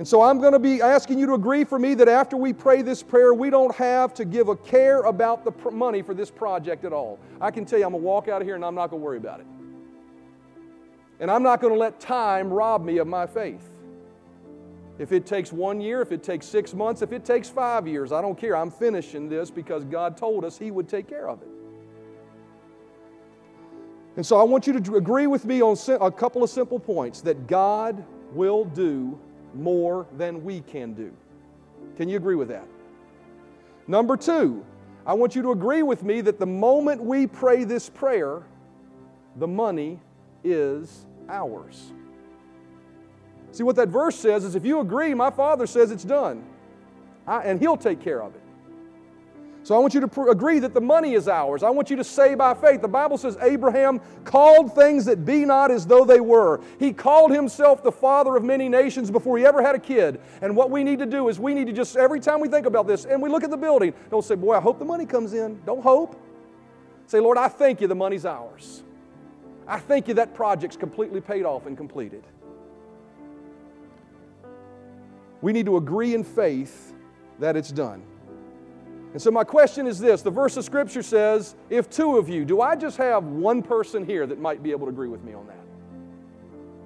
[0.00, 2.54] And so I'm going to be asking you to agree for me that after we
[2.54, 6.14] pray this prayer, we don't have to give a care about the pr- money for
[6.14, 7.18] this project at all.
[7.38, 9.02] I can tell you, I'm going to walk out of here and I'm not going
[9.02, 9.46] to worry about it.
[11.20, 13.62] And I'm not going to let time rob me of my faith.
[14.98, 18.10] If it takes one year, if it takes six months, if it takes five years,
[18.10, 18.56] I don't care.
[18.56, 21.48] I'm finishing this because God told us He would take care of it.
[24.16, 27.20] And so I want you to agree with me on a couple of simple points
[27.20, 29.20] that God will do
[29.54, 31.12] more than we can do.
[31.96, 32.66] Can you agree with that?
[33.86, 34.64] Number two,
[35.06, 38.42] I want you to agree with me that the moment we pray this prayer,
[39.36, 39.98] the money
[40.44, 41.92] is ours.
[43.52, 46.44] See, what that verse says is if you agree, my Father says it's done,
[47.26, 48.42] I, and He'll take care of it.
[49.70, 51.62] So I want you to pr- agree that the money is ours.
[51.62, 52.82] I want you to say by faith.
[52.82, 56.60] The Bible says Abraham called things that be not as though they were.
[56.80, 60.20] He called himself the father of many nations before he ever had a kid.
[60.42, 62.66] And what we need to do is we need to just, every time we think
[62.66, 65.06] about this and we look at the building, don't say, Boy, I hope the money
[65.06, 65.62] comes in.
[65.64, 66.20] Don't hope.
[67.06, 68.82] Say, Lord, I thank you the money's ours.
[69.68, 72.24] I thank you that project's completely paid off and completed.
[75.40, 76.92] We need to agree in faith
[77.38, 78.02] that it's done.
[79.12, 82.44] And so, my question is this the verse of Scripture says, if two of you,
[82.44, 85.34] do I just have one person here that might be able to agree with me
[85.34, 85.56] on that?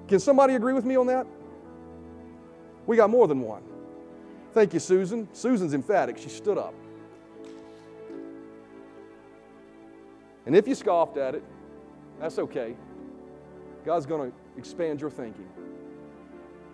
[0.07, 1.27] Can somebody agree with me on that?
[2.87, 3.63] We got more than one.
[4.53, 5.27] Thank you, Susan.
[5.33, 6.17] Susan's emphatic.
[6.17, 6.73] She stood up.
[10.45, 11.43] And if you scoffed at it,
[12.19, 12.75] that's okay.
[13.83, 15.47] God's going to expand your thinking.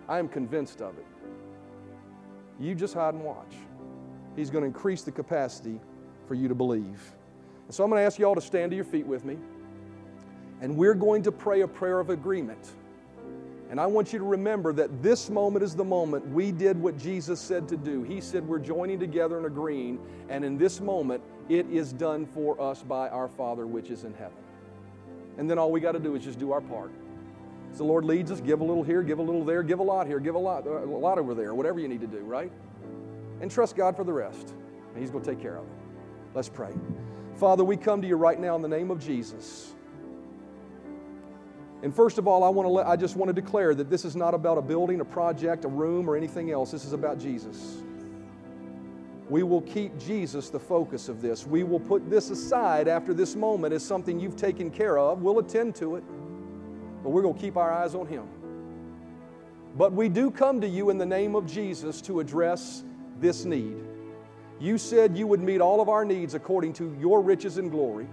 [0.08, 1.06] I am convinced of it.
[2.60, 3.54] You just hide and watch.
[4.36, 5.80] He's going to increase the capacity
[6.26, 7.12] for you to believe.
[7.66, 9.36] And so I'm going to ask you all to stand to your feet with me,
[10.60, 12.72] and we're going to pray a prayer of agreement.
[13.70, 16.98] And I want you to remember that this moment is the moment we did what
[16.98, 18.02] Jesus said to do.
[18.02, 22.60] He said we're joining together and agreeing, and in this moment, it is done for
[22.60, 24.36] us by our Father which is in heaven.
[25.38, 26.92] And then all we got to do is just do our part.
[27.70, 29.82] As the Lord leads us, give a little here, give a little there, give a
[29.82, 32.18] lot here, give a lot, uh, a lot over there, whatever you need to do,
[32.18, 32.52] right?
[33.42, 34.54] And trust God for the rest.
[34.94, 35.72] And He's going to take care of it.
[36.34, 36.72] Let's pray.
[37.36, 39.74] Father, we come to you right now in the name of Jesus.
[41.82, 44.04] And first of all, I, want to let, I just want to declare that this
[44.04, 46.70] is not about a building, a project, a room, or anything else.
[46.70, 47.82] This is about Jesus.
[49.28, 51.44] We will keep Jesus the focus of this.
[51.44, 55.22] We will put this aside after this moment as something you've taken care of.
[55.22, 56.04] We'll attend to it,
[57.02, 58.28] but we're going to keep our eyes on Him.
[59.76, 62.84] But we do come to you in the name of Jesus to address
[63.22, 63.76] this need.
[64.60, 68.06] You said you would meet all of our needs according to your riches and glory.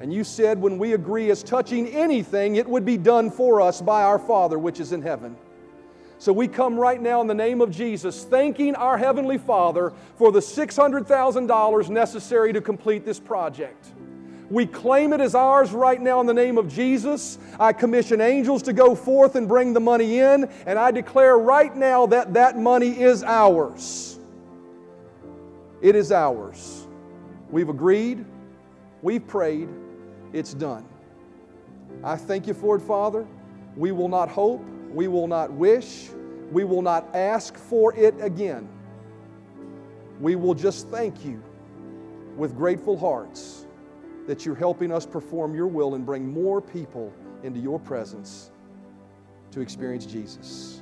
[0.00, 3.80] And you said when we agree as touching anything, it would be done for us
[3.80, 5.36] by our Father which is in heaven.
[6.18, 10.30] So we come right now in the name of Jesus, thanking our Heavenly Father for
[10.30, 13.92] the $600,000 necessary to complete this project.
[14.50, 17.38] We claim it as ours right now in the name of Jesus.
[17.58, 21.74] I commission angels to go forth and bring the money in, and I declare right
[21.74, 24.18] now that that money is ours.
[25.82, 26.86] It is ours.
[27.50, 28.24] We've agreed,
[29.02, 29.68] we've prayed,
[30.32, 30.86] it's done.
[32.04, 33.26] I thank you for it, Father.
[33.76, 36.08] We will not hope, we will not wish,
[36.52, 38.68] we will not ask for it again.
[40.20, 41.42] We will just thank you
[42.36, 43.66] with grateful hearts
[44.26, 47.12] that you're helping us perform your will and bring more people
[47.42, 48.52] into your presence
[49.50, 50.81] to experience Jesus.